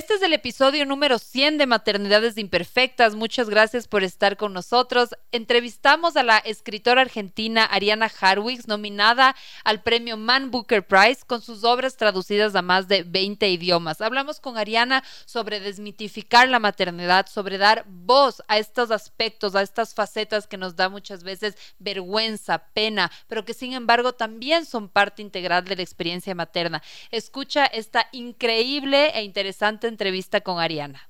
Este 0.00 0.14
es 0.14 0.22
el 0.22 0.32
episodio 0.32 0.86
número 0.86 1.18
100 1.18 1.58
de 1.58 1.66
Maternidades 1.66 2.38
Imperfectas. 2.38 3.14
Muchas 3.14 3.50
gracias 3.50 3.86
por 3.86 4.02
estar 4.02 4.38
con 4.38 4.54
nosotros. 4.54 5.10
Entrevistamos 5.30 6.16
a 6.16 6.22
la 6.22 6.38
escritora 6.38 7.02
argentina 7.02 7.66
Ariana 7.66 8.10
Harwicks, 8.18 8.66
nominada 8.66 9.36
al 9.62 9.82
premio 9.82 10.16
Man 10.16 10.50
Booker 10.50 10.86
Prize 10.86 11.20
con 11.26 11.42
sus 11.42 11.64
obras 11.64 11.98
traducidas 11.98 12.54
a 12.54 12.62
más 12.62 12.88
de 12.88 13.02
20 13.02 13.46
idiomas. 13.50 14.00
Hablamos 14.00 14.40
con 14.40 14.56
Ariana 14.56 15.04
sobre 15.26 15.60
desmitificar 15.60 16.48
la 16.48 16.60
maternidad, 16.60 17.26
sobre 17.26 17.58
dar 17.58 17.84
voz 17.86 18.42
a 18.48 18.56
estos 18.56 18.90
aspectos, 18.90 19.54
a 19.54 19.60
estas 19.60 19.92
facetas 19.92 20.46
que 20.46 20.56
nos 20.56 20.76
da 20.76 20.88
muchas 20.88 21.24
veces 21.24 21.58
vergüenza, 21.78 22.68
pena, 22.72 23.12
pero 23.28 23.44
que 23.44 23.52
sin 23.52 23.74
embargo 23.74 24.14
también 24.14 24.64
son 24.64 24.88
parte 24.88 25.20
integral 25.20 25.66
de 25.66 25.76
la 25.76 25.82
experiencia 25.82 26.34
materna. 26.34 26.82
Escucha 27.10 27.66
esta 27.66 28.08
increíble 28.12 29.10
e 29.14 29.24
interesante 29.24 29.89
entrevista 29.90 30.40
con 30.40 30.58
Ariana. 30.58 31.08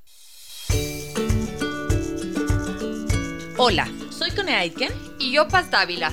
Hola, 3.57 3.87
soy 4.11 4.31
Cone 4.31 4.55
Aitken 4.55 4.93
y 5.19 5.33
yo 5.33 5.47
Paz 5.47 5.71
Dávila. 5.71 6.13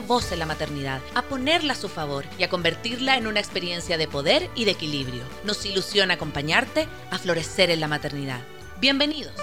voz 0.00 0.32
en 0.32 0.38
la 0.38 0.46
maternidad, 0.46 1.00
a 1.14 1.22
ponerla 1.22 1.72
a 1.72 1.76
su 1.76 1.88
favor 1.88 2.24
y 2.38 2.44
a 2.44 2.48
convertirla 2.48 3.16
en 3.16 3.26
una 3.26 3.40
experiencia 3.40 3.98
de 3.98 4.08
poder 4.08 4.48
y 4.54 4.64
de 4.64 4.70
equilibrio. 4.70 5.22
Nos 5.44 5.64
ilusiona 5.66 6.14
acompañarte 6.14 6.86
a 7.10 7.18
florecer 7.18 7.70
en 7.70 7.80
la 7.80 7.88
maternidad. 7.88 8.40
Bienvenidos. 8.80 9.34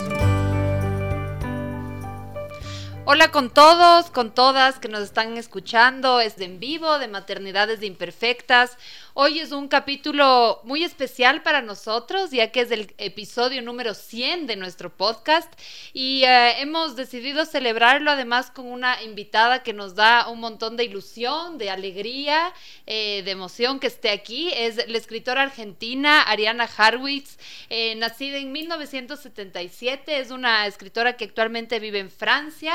Hola 3.12 3.32
con 3.32 3.50
todos, 3.50 4.12
con 4.12 4.32
todas 4.36 4.78
que 4.78 4.88
nos 4.88 5.02
están 5.02 5.36
escuchando, 5.38 6.20
es 6.20 6.36
de 6.36 6.46
en 6.46 6.60
vivo, 6.60 7.00
de 7.00 7.08
Maternidades 7.08 7.80
de 7.80 7.88
Imperfectas. 7.88 8.78
Hoy 9.22 9.40
es 9.40 9.52
un 9.52 9.68
capítulo 9.68 10.62
muy 10.64 10.86
especial 10.86 11.44
para 11.44 11.62
nosotros, 11.62 12.32
ya 12.32 12.54
que 12.54 12.62
es 12.62 12.72
el 12.72 12.94
episodio 12.98 13.62
número 13.62 13.94
100 13.94 14.48
de 14.48 14.56
nuestro 14.56 14.96
podcast 14.96 15.52
y 15.92 16.24
eh, 16.24 16.62
hemos 16.62 16.96
decidido 16.96 17.44
celebrarlo 17.44 18.12
además 18.12 18.50
con 18.50 18.68
una 18.68 19.04
invitada 19.04 19.62
que 19.62 19.74
nos 19.74 19.94
da 19.96 20.30
un 20.30 20.40
montón 20.40 20.78
de 20.78 20.86
ilusión, 20.86 21.58
de 21.58 21.70
alegría, 21.70 22.54
eh, 22.86 23.22
de 23.26 23.32
emoción 23.32 23.82
que 23.82 23.88
esté 23.88 24.10
aquí. 24.12 24.54
Es 24.56 24.78
la 24.88 24.98
escritora 24.98 25.42
argentina 25.42 26.22
Ariana 26.22 26.70
Harwitz, 26.78 27.38
eh, 27.70 27.96
nacida 27.96 28.38
en 28.38 28.54
1977, 28.54 30.18
es 30.18 30.32
una 30.32 30.66
escritora 30.66 31.18
que 31.18 31.26
actualmente 31.26 31.82
vive 31.82 32.00
en 32.00 32.10
Francia. 32.10 32.74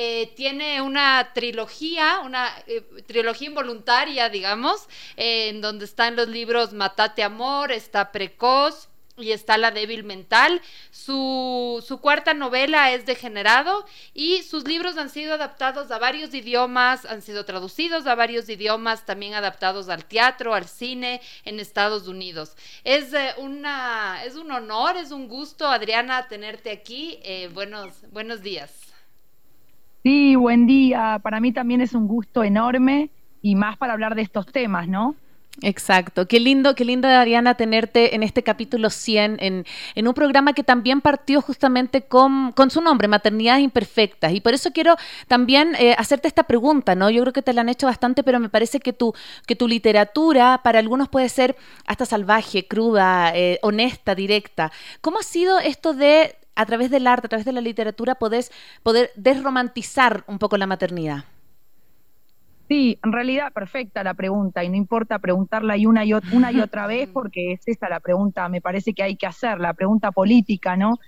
Eh, 0.00 0.32
tiene 0.36 0.80
una 0.80 1.32
trilogía, 1.34 2.20
una 2.24 2.48
eh, 2.68 2.82
trilogía 3.08 3.48
involuntaria, 3.48 4.28
digamos, 4.28 4.86
eh, 5.16 5.48
en 5.48 5.60
donde 5.60 5.86
están 5.86 6.14
los 6.14 6.28
libros 6.28 6.72
Matate 6.72 7.24
Amor, 7.24 7.72
está 7.72 8.12
Precoz, 8.12 8.88
y 9.16 9.32
está 9.32 9.58
La 9.58 9.72
débil 9.72 10.04
mental. 10.04 10.62
Su, 10.92 11.84
su, 11.84 12.00
cuarta 12.00 12.32
novela 12.32 12.92
es 12.92 13.06
Degenerado 13.06 13.84
y 14.14 14.44
sus 14.44 14.68
libros 14.68 14.96
han 14.98 15.10
sido 15.10 15.34
adaptados 15.34 15.90
a 15.90 15.98
varios 15.98 16.32
idiomas, 16.32 17.04
han 17.04 17.20
sido 17.20 17.44
traducidos 17.44 18.06
a 18.06 18.14
varios 18.14 18.48
idiomas, 18.48 19.04
también 19.04 19.34
adaptados 19.34 19.88
al 19.88 20.04
teatro, 20.04 20.54
al 20.54 20.68
cine 20.68 21.20
en 21.44 21.58
Estados 21.58 22.06
Unidos. 22.06 22.54
Es, 22.84 23.12
una, 23.38 24.22
es 24.24 24.36
un 24.36 24.52
honor, 24.52 24.96
es 24.96 25.10
un 25.10 25.26
gusto, 25.26 25.66
Adriana, 25.66 26.28
tenerte 26.28 26.70
aquí. 26.70 27.20
buenos, 27.52 27.94
buenos 28.12 28.42
días. 28.42 28.87
Sí, 30.02 30.36
buen 30.36 30.66
día. 30.66 31.20
Para 31.22 31.40
mí 31.40 31.52
también 31.52 31.80
es 31.80 31.94
un 31.94 32.06
gusto 32.06 32.44
enorme 32.44 33.10
y 33.42 33.54
más 33.54 33.76
para 33.76 33.92
hablar 33.92 34.14
de 34.14 34.22
estos 34.22 34.46
temas, 34.46 34.88
¿no? 34.88 35.16
Exacto, 35.60 36.28
qué 36.28 36.38
lindo, 36.38 36.76
qué 36.76 36.84
lindo, 36.84 37.08
Ariana, 37.08 37.54
tenerte 37.54 38.14
en 38.14 38.22
este 38.22 38.44
capítulo 38.44 38.90
100, 38.90 39.38
en, 39.40 40.06
un 40.06 40.14
programa 40.14 40.52
que 40.52 40.62
también 40.62 41.00
partió 41.00 41.42
justamente 41.42 42.02
con, 42.02 42.52
con, 42.52 42.70
su 42.70 42.80
nombre, 42.80 43.08
Maternidades 43.08 43.64
Imperfectas. 43.64 44.32
Y 44.32 44.40
por 44.40 44.54
eso 44.54 44.70
quiero 44.72 44.94
también 45.26 45.74
eh, 45.80 45.96
hacerte 45.98 46.28
esta 46.28 46.44
pregunta, 46.44 46.94
¿no? 46.94 47.10
Yo 47.10 47.22
creo 47.22 47.32
que 47.32 47.42
te 47.42 47.52
la 47.52 47.62
han 47.62 47.68
hecho 47.68 47.88
bastante, 47.88 48.22
pero 48.22 48.38
me 48.38 48.48
parece 48.48 48.78
que 48.78 48.92
tu, 48.92 49.14
que 49.46 49.56
tu 49.56 49.66
literatura 49.66 50.60
para 50.62 50.78
algunos 50.78 51.08
puede 51.08 51.28
ser 51.28 51.56
hasta 51.86 52.06
salvaje, 52.06 52.68
cruda, 52.68 53.32
eh, 53.34 53.58
honesta, 53.62 54.14
directa. 54.14 54.70
¿Cómo 55.00 55.18
ha 55.18 55.24
sido 55.24 55.58
esto 55.58 55.92
de 55.92 56.36
a 56.58 56.66
través 56.66 56.90
del 56.90 57.06
arte, 57.06 57.26
a 57.26 57.28
través 57.28 57.46
de 57.46 57.52
la 57.52 57.60
literatura, 57.60 58.16
podés 58.16 58.50
poder 58.82 59.10
desromantizar 59.14 60.24
un 60.26 60.40
poco 60.40 60.56
la 60.56 60.66
maternidad? 60.66 61.24
Sí, 62.68 62.98
en 63.04 63.12
realidad 63.12 63.52
perfecta 63.52 64.02
la 64.02 64.14
pregunta 64.14 64.64
y 64.64 64.68
no 64.68 64.74
importa 64.74 65.20
preguntarla 65.20 65.76
y 65.76 65.86
una 65.86 66.04
y, 66.04 66.12
una 66.32 66.50
y 66.50 66.60
otra 66.60 66.88
vez 66.88 67.08
porque 67.14 67.52
es 67.52 67.60
esta 67.66 67.88
la 67.88 68.00
pregunta, 68.00 68.48
me 68.48 68.60
parece 68.60 68.92
que 68.92 69.04
hay 69.04 69.16
que 69.16 69.26
hacer, 69.26 69.60
la 69.60 69.72
pregunta 69.72 70.10
política, 70.10 70.76
¿no? 70.76 70.98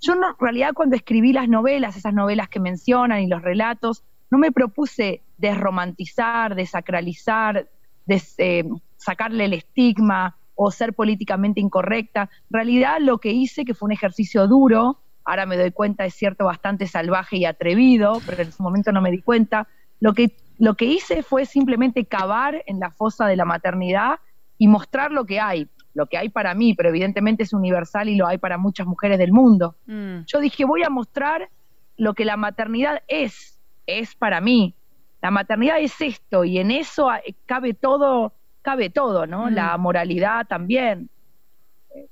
Yo 0.00 0.12
en 0.12 0.20
realidad 0.38 0.74
cuando 0.74 0.94
escribí 0.94 1.32
las 1.32 1.48
novelas, 1.48 1.96
esas 1.96 2.12
novelas 2.12 2.50
que 2.50 2.60
mencionan 2.60 3.22
y 3.22 3.28
los 3.28 3.40
relatos, 3.40 4.04
no 4.30 4.36
me 4.36 4.52
propuse 4.52 5.22
desromantizar, 5.38 6.54
desacralizar, 6.54 7.66
des, 8.04 8.34
eh, 8.36 8.64
sacarle 8.98 9.46
el 9.46 9.54
estigma, 9.54 10.36
o 10.60 10.72
ser 10.72 10.92
políticamente 10.92 11.60
incorrecta. 11.60 12.28
En 12.50 12.54
realidad 12.54 12.98
lo 13.00 13.18
que 13.18 13.30
hice, 13.30 13.64
que 13.64 13.74
fue 13.74 13.86
un 13.86 13.92
ejercicio 13.92 14.48
duro, 14.48 14.98
ahora 15.24 15.46
me 15.46 15.56
doy 15.56 15.70
cuenta 15.70 16.04
es 16.04 16.14
cierto 16.14 16.46
bastante 16.46 16.88
salvaje 16.88 17.36
y 17.36 17.44
atrevido, 17.44 18.20
pero 18.26 18.42
en 18.42 18.48
ese 18.48 18.60
momento 18.60 18.90
no 18.90 19.00
me 19.00 19.12
di 19.12 19.22
cuenta, 19.22 19.68
lo 20.00 20.14
que, 20.14 20.36
lo 20.58 20.74
que 20.74 20.86
hice 20.86 21.22
fue 21.22 21.46
simplemente 21.46 22.06
cavar 22.06 22.64
en 22.66 22.80
la 22.80 22.90
fosa 22.90 23.28
de 23.28 23.36
la 23.36 23.44
maternidad 23.44 24.18
y 24.58 24.66
mostrar 24.66 25.12
lo 25.12 25.26
que 25.26 25.38
hay, 25.38 25.68
lo 25.94 26.06
que 26.06 26.18
hay 26.18 26.28
para 26.28 26.54
mí, 26.54 26.74
pero 26.74 26.88
evidentemente 26.88 27.44
es 27.44 27.52
universal 27.52 28.08
y 28.08 28.16
lo 28.16 28.26
hay 28.26 28.38
para 28.38 28.58
muchas 28.58 28.88
mujeres 28.88 29.18
del 29.18 29.30
mundo. 29.30 29.76
Mm. 29.86 30.22
Yo 30.26 30.40
dije, 30.40 30.64
voy 30.64 30.82
a 30.82 30.90
mostrar 30.90 31.50
lo 31.96 32.14
que 32.14 32.24
la 32.24 32.36
maternidad 32.36 33.02
es, 33.06 33.60
es 33.86 34.16
para 34.16 34.40
mí. 34.40 34.74
La 35.22 35.30
maternidad 35.30 35.78
es 35.78 36.00
esto 36.00 36.42
y 36.42 36.58
en 36.58 36.72
eso 36.72 37.10
cabe 37.46 37.74
todo 37.74 38.32
cabe 38.68 38.90
todo, 38.90 39.26
¿no? 39.26 39.48
La 39.48 39.78
moralidad 39.78 40.46
también. 40.46 41.08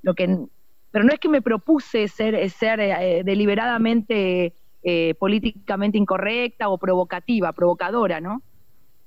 Lo 0.01 0.15
que, 0.15 0.25
pero 0.89 1.05
no 1.05 1.13
es 1.13 1.19
que 1.19 1.29
me 1.29 1.43
propuse 1.43 2.07
ser, 2.07 2.49
ser 2.49 2.79
eh, 2.79 3.21
deliberadamente 3.23 4.53
eh, 4.81 5.13
políticamente 5.19 5.99
incorrecta 5.99 6.69
o 6.69 6.79
provocativa, 6.79 7.53
provocadora, 7.53 8.19
¿no? 8.19 8.41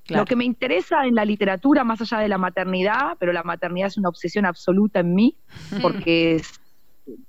Lo 0.07 0.25
que 0.25 0.37
me 0.37 0.45
interesa 0.45 1.07
en 1.07 1.17
la 1.17 1.25
literatura, 1.25 1.83
más 1.83 2.01
allá 2.01 2.19
de 2.19 2.29
la 2.29 2.39
maternidad, 2.39 3.17
pero 3.19 3.33
la 3.33 3.43
maternidad 3.43 3.89
es 3.89 3.99
una 3.99 4.09
obsesión 4.09 4.45
absoluta 4.45 5.01
en 5.01 5.15
mí, 5.15 5.37
porque, 5.83 6.41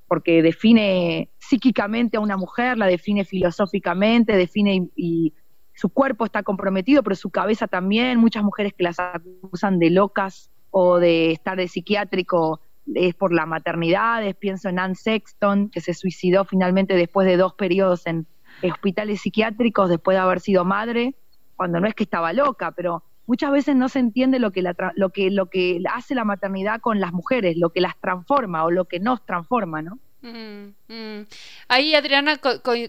porque 0.07 0.41
define 0.41 1.29
psíquicamente 1.37 2.17
a 2.17 2.19
una 2.19 2.37
mujer, 2.37 2.77
la 2.77 2.87
define 2.87 3.25
filosóficamente, 3.25 4.35
define 4.35 4.87
y 4.95 5.33
su 5.81 5.89
cuerpo 5.89 6.25
está 6.25 6.43
comprometido, 6.43 7.01
pero 7.01 7.15
su 7.15 7.31
cabeza 7.31 7.67
también. 7.67 8.19
Muchas 8.19 8.43
mujeres 8.43 8.71
que 8.77 8.83
las 8.83 8.99
acusan 8.99 9.79
de 9.79 9.89
locas 9.89 10.51
o 10.69 10.99
de 10.99 11.31
estar 11.31 11.57
de 11.57 11.67
psiquiátrico 11.67 12.61
es 12.93 13.16
por 13.16 13.33
la 13.33 13.47
maternidad. 13.47 14.22
Pienso 14.35 14.69
en 14.69 14.78
Anne 14.78 14.93
Sexton, 14.93 15.69
que 15.69 15.81
se 15.81 15.95
suicidó 15.95 16.45
finalmente 16.45 16.93
después 16.93 17.25
de 17.25 17.35
dos 17.35 17.55
periodos 17.55 18.05
en 18.05 18.28
hospitales 18.61 19.22
psiquiátricos 19.22 19.89
después 19.89 20.16
de 20.16 20.22
haber 20.22 20.39
sido 20.39 20.66
madre, 20.66 21.16
cuando 21.55 21.79
no 21.79 21.87
es 21.87 21.95
que 21.95 22.03
estaba 22.03 22.31
loca, 22.31 22.73
pero 22.73 23.03
muchas 23.25 23.51
veces 23.51 23.75
no 23.75 23.89
se 23.89 23.97
entiende 23.97 24.37
lo 24.37 24.51
que, 24.51 24.61
lo 24.61 25.09
que, 25.09 25.31
lo 25.31 25.47
que 25.47 25.81
hace 25.91 26.13
la 26.13 26.25
maternidad 26.25 26.79
con 26.79 26.99
las 26.99 27.11
mujeres, 27.11 27.57
lo 27.57 27.72
que 27.72 27.81
las 27.81 27.99
transforma 27.99 28.63
o 28.66 28.69
lo 28.69 28.85
que 28.85 28.99
nos 28.99 29.25
transforma, 29.25 29.81
¿no? 29.81 29.97
Mm, 30.23 30.76
mm. 30.88 31.28
Ahí 31.68 31.96
Adriana, 31.96 32.40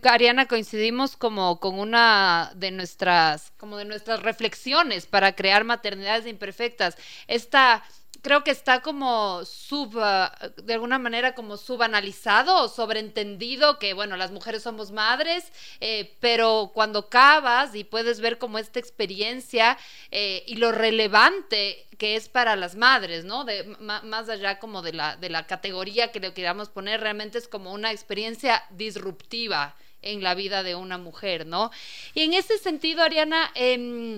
Ariana 0.05 0.47
coincidimos 0.47 1.17
como 1.17 1.61
con 1.61 1.79
una 1.79 2.53
de 2.57 2.71
nuestras, 2.71 3.53
como 3.57 3.79
de 3.79 3.87
nuestras 3.87 4.23
reflexiones 4.23 5.07
para 5.07 5.35
crear 5.35 5.65
maternidades 5.65 6.27
imperfectas. 6.27 6.97
Esta 7.29 7.83
creo 8.23 8.45
que 8.45 8.53
está 8.53 8.81
como 8.81 9.45
sub, 9.45 9.99
ah, 9.99 10.33
de 10.57 10.75
alguna 10.75 10.99
manera 10.99 11.35
como 11.35 11.57
subanalizado 11.57 12.65
o 12.65 12.69
sobreentendido 12.69 13.79
que, 13.79 13.93
bueno, 13.93 14.17
las 14.17 14.31
mujeres 14.31 14.63
somos 14.63 14.93
madres, 14.93 15.53
eh, 15.81 16.17
pero 16.21 16.71
cuando 16.73 17.09
cavas 17.09 17.75
y 17.75 17.85
puedes 17.85 18.21
ver 18.21 18.39
como 18.39 18.59
esta 18.59 18.79
experiencia 18.79 19.77
eh, 20.11 20.45
y 20.47 20.57
lo 20.57 20.73
relevante 20.73 21.87
que 21.99 22.17
es 22.17 22.29
para 22.29 22.57
las 22.57 22.77
madres, 22.77 23.25
¿no? 23.25 23.45
De, 23.45 23.65
más 23.79 24.29
allá 24.29 24.59
como 24.59 24.83
de 24.83 24.93
la, 24.93 25.17
de 25.17 25.29
la 25.29 25.47
categoría 25.47 26.11
que 26.11 26.21
le 26.21 26.33
queramos 26.33 26.69
poner, 26.69 27.01
realmente 27.01 27.39
es 27.39 27.49
como 27.49 27.73
una 27.73 27.93
experiencia 27.93 28.65
disruptiva 28.71 29.77
en 30.01 30.23
la 30.23 30.35
vida 30.35 30.63
de 30.63 30.75
una 30.75 30.99
mujer, 30.99 31.47
¿no? 31.47 31.71
Y 32.15 32.23
en 32.23 32.35
ese 32.35 32.59
sentido, 32.59 33.03
Ariana, 33.03 33.53
eh, 33.55 34.17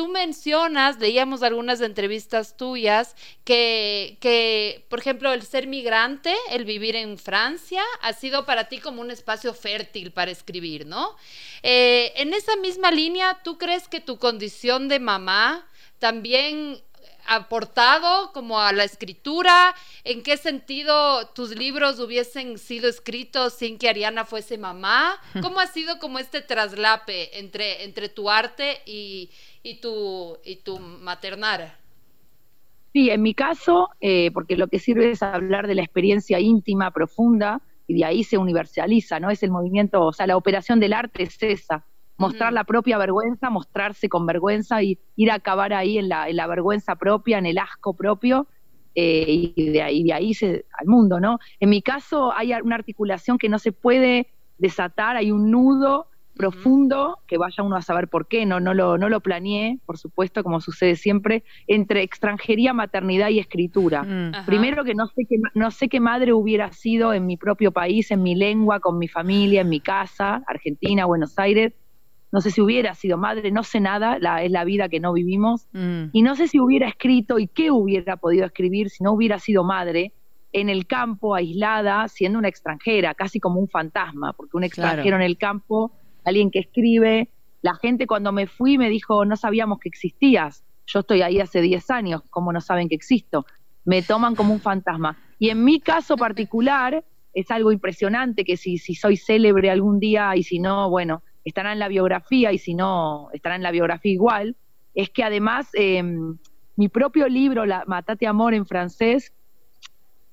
tú 0.00 0.08
mencionas, 0.08 0.98
leíamos 0.98 1.42
algunas 1.42 1.82
entrevistas 1.82 2.56
tuyas, 2.56 3.14
que, 3.44 4.16
que, 4.18 4.86
por 4.88 4.98
ejemplo, 4.98 5.30
el 5.30 5.42
ser 5.42 5.66
migrante, 5.66 6.34
el 6.48 6.64
vivir 6.64 6.96
en 6.96 7.18
Francia, 7.18 7.82
ha 8.00 8.14
sido 8.14 8.46
para 8.46 8.70
ti 8.70 8.78
como 8.78 9.02
un 9.02 9.10
espacio 9.10 9.52
fértil 9.52 10.10
para 10.10 10.30
escribir, 10.30 10.86
¿no? 10.86 11.16
Eh, 11.62 12.14
en 12.16 12.32
esa 12.32 12.56
misma 12.56 12.90
línea, 12.90 13.42
¿tú 13.44 13.58
crees 13.58 13.88
que 13.88 14.00
tu 14.00 14.18
condición 14.18 14.88
de 14.88 15.00
mamá 15.00 15.68
también 15.98 16.82
aportado 17.30 18.32
como 18.32 18.60
a 18.60 18.72
la 18.72 18.84
escritura? 18.84 19.74
¿En 20.04 20.22
qué 20.22 20.36
sentido 20.36 21.28
tus 21.28 21.56
libros 21.56 21.98
hubiesen 22.00 22.58
sido 22.58 22.88
escritos 22.88 23.54
sin 23.54 23.78
que 23.78 23.88
Ariana 23.88 24.24
fuese 24.24 24.58
mamá? 24.58 25.18
¿Cómo 25.42 25.60
ha 25.60 25.66
sido 25.66 25.98
como 25.98 26.18
este 26.18 26.42
traslape 26.42 27.38
entre, 27.38 27.84
entre 27.84 28.08
tu 28.08 28.28
arte 28.28 28.82
y, 28.84 29.30
y 29.62 29.80
tu, 29.80 30.38
y 30.44 30.56
tu 30.56 30.78
maternara. 30.78 31.78
Sí, 32.92 33.10
en 33.10 33.22
mi 33.22 33.34
caso, 33.34 33.88
eh, 34.00 34.30
porque 34.32 34.56
lo 34.56 34.66
que 34.68 34.78
sirve 34.78 35.10
es 35.10 35.22
hablar 35.22 35.66
de 35.66 35.74
la 35.74 35.82
experiencia 35.82 36.40
íntima, 36.40 36.90
profunda, 36.90 37.60
y 37.86 37.94
de 37.94 38.04
ahí 38.04 38.24
se 38.24 38.38
universaliza, 38.38 39.20
¿no? 39.20 39.30
Es 39.30 39.42
el 39.42 39.50
movimiento, 39.50 40.02
o 40.02 40.12
sea, 40.12 40.26
la 40.26 40.36
operación 40.36 40.80
del 40.80 40.92
arte 40.92 41.24
es 41.24 41.42
esa, 41.42 41.84
mostrar 42.20 42.52
la 42.52 42.64
propia 42.64 42.98
vergüenza, 42.98 43.50
mostrarse 43.50 44.08
con 44.08 44.26
vergüenza 44.26 44.82
y 44.82 44.98
ir 45.16 45.30
a 45.30 45.34
acabar 45.34 45.72
ahí 45.72 45.98
en 45.98 46.08
la, 46.08 46.28
en 46.28 46.36
la 46.36 46.46
vergüenza 46.46 46.96
propia, 46.96 47.38
en 47.38 47.46
el 47.46 47.58
asco 47.58 47.94
propio, 47.94 48.46
eh, 48.94 49.52
y 49.56 49.70
de 49.70 49.82
ahí, 49.82 50.04
de 50.04 50.12
ahí 50.12 50.34
se, 50.34 50.66
al 50.78 50.86
mundo, 50.86 51.20
¿no? 51.20 51.38
En 51.60 51.70
mi 51.70 51.80
caso 51.80 52.32
hay 52.36 52.52
una 52.52 52.74
articulación 52.74 53.38
que 53.38 53.48
no 53.48 53.58
se 53.58 53.72
puede 53.72 54.28
desatar, 54.58 55.16
hay 55.16 55.32
un 55.32 55.50
nudo 55.50 56.08
profundo, 56.40 57.18
que 57.26 57.36
vaya 57.36 57.62
uno 57.62 57.76
a 57.76 57.82
saber 57.82 58.08
por 58.08 58.26
qué, 58.26 58.46
no, 58.46 58.60
no, 58.60 58.72
lo, 58.72 58.96
no 58.96 59.08
lo 59.08 59.20
planeé, 59.20 59.78
por 59.84 59.98
supuesto, 59.98 60.42
como 60.42 60.60
sucede 60.60 60.96
siempre, 60.96 61.44
entre 61.66 62.02
extranjería, 62.02 62.72
maternidad 62.72 63.28
y 63.28 63.38
escritura. 63.38 64.04
Mm. 64.04 64.46
Primero 64.46 64.84
que 64.84 64.94
no 64.94 65.06
sé, 65.08 65.26
qué, 65.28 65.36
no 65.54 65.70
sé 65.70 65.88
qué 65.88 66.00
madre 66.00 66.32
hubiera 66.32 66.72
sido 66.72 67.12
en 67.12 67.26
mi 67.26 67.36
propio 67.36 67.72
país, 67.72 68.10
en 68.10 68.22
mi 68.22 68.34
lengua, 68.34 68.80
con 68.80 68.98
mi 68.98 69.06
familia, 69.06 69.60
en 69.60 69.68
mi 69.68 69.80
casa, 69.80 70.42
Argentina, 70.46 71.04
Buenos 71.04 71.38
Aires. 71.38 71.74
No 72.32 72.40
sé 72.40 72.50
si 72.50 72.60
hubiera 72.60 72.94
sido 72.94 73.18
madre, 73.18 73.50
no 73.50 73.64
sé 73.64 73.80
nada, 73.80 74.18
la, 74.20 74.42
es 74.42 74.50
la 74.50 74.64
vida 74.64 74.88
que 74.88 75.00
no 75.00 75.12
vivimos. 75.12 75.66
Mm. 75.72 76.04
Y 76.12 76.22
no 76.22 76.36
sé 76.36 76.48
si 76.48 76.60
hubiera 76.60 76.88
escrito 76.88 77.38
y 77.38 77.48
qué 77.48 77.70
hubiera 77.70 78.16
podido 78.16 78.46
escribir 78.46 78.90
si 78.90 79.02
no 79.02 79.12
hubiera 79.12 79.38
sido 79.38 79.64
madre 79.64 80.12
en 80.52 80.68
el 80.68 80.86
campo, 80.86 81.34
aislada, 81.34 82.08
siendo 82.08 82.38
una 82.38 82.48
extranjera, 82.48 83.14
casi 83.14 83.40
como 83.40 83.60
un 83.60 83.68
fantasma, 83.68 84.32
porque 84.32 84.56
un 84.56 84.64
extranjero 84.64 85.16
en 85.16 85.22
el 85.22 85.38
campo 85.38 85.92
alguien 86.24 86.50
que 86.50 86.60
escribe. 86.60 87.28
La 87.62 87.74
gente 87.74 88.06
cuando 88.06 88.32
me 88.32 88.46
fui 88.46 88.78
me 88.78 88.88
dijo, 88.88 89.24
no 89.24 89.36
sabíamos 89.36 89.78
que 89.80 89.88
existías. 89.88 90.64
Yo 90.86 91.00
estoy 91.00 91.22
ahí 91.22 91.40
hace 91.40 91.60
10 91.60 91.90
años, 91.90 92.22
¿cómo 92.30 92.52
no 92.52 92.60
saben 92.60 92.88
que 92.88 92.94
existo? 92.94 93.46
Me 93.84 94.02
toman 94.02 94.34
como 94.34 94.52
un 94.52 94.60
fantasma. 94.60 95.16
Y 95.38 95.50
en 95.50 95.62
mi 95.62 95.80
caso 95.80 96.16
particular 96.16 97.04
es 97.32 97.50
algo 97.50 97.70
impresionante 97.70 98.44
que 98.44 98.56
si, 98.56 98.78
si 98.78 98.94
soy 98.94 99.16
célebre 99.16 99.70
algún 99.70 100.00
día 100.00 100.34
y 100.36 100.42
si 100.42 100.58
no, 100.58 100.90
bueno, 100.90 101.22
estará 101.44 101.72
en 101.72 101.78
la 101.78 101.88
biografía 101.88 102.52
y 102.52 102.58
si 102.58 102.74
no, 102.74 103.28
estará 103.32 103.56
en 103.56 103.62
la 103.62 103.70
biografía 103.70 104.12
igual, 104.12 104.56
es 104.94 105.10
que 105.10 105.22
además 105.22 105.68
em, 105.74 106.36
mi 106.76 106.88
propio 106.88 107.28
libro, 107.28 107.66
la 107.66 107.84
Matate 107.86 108.26
Amor 108.26 108.54
en 108.54 108.66
francés, 108.66 109.32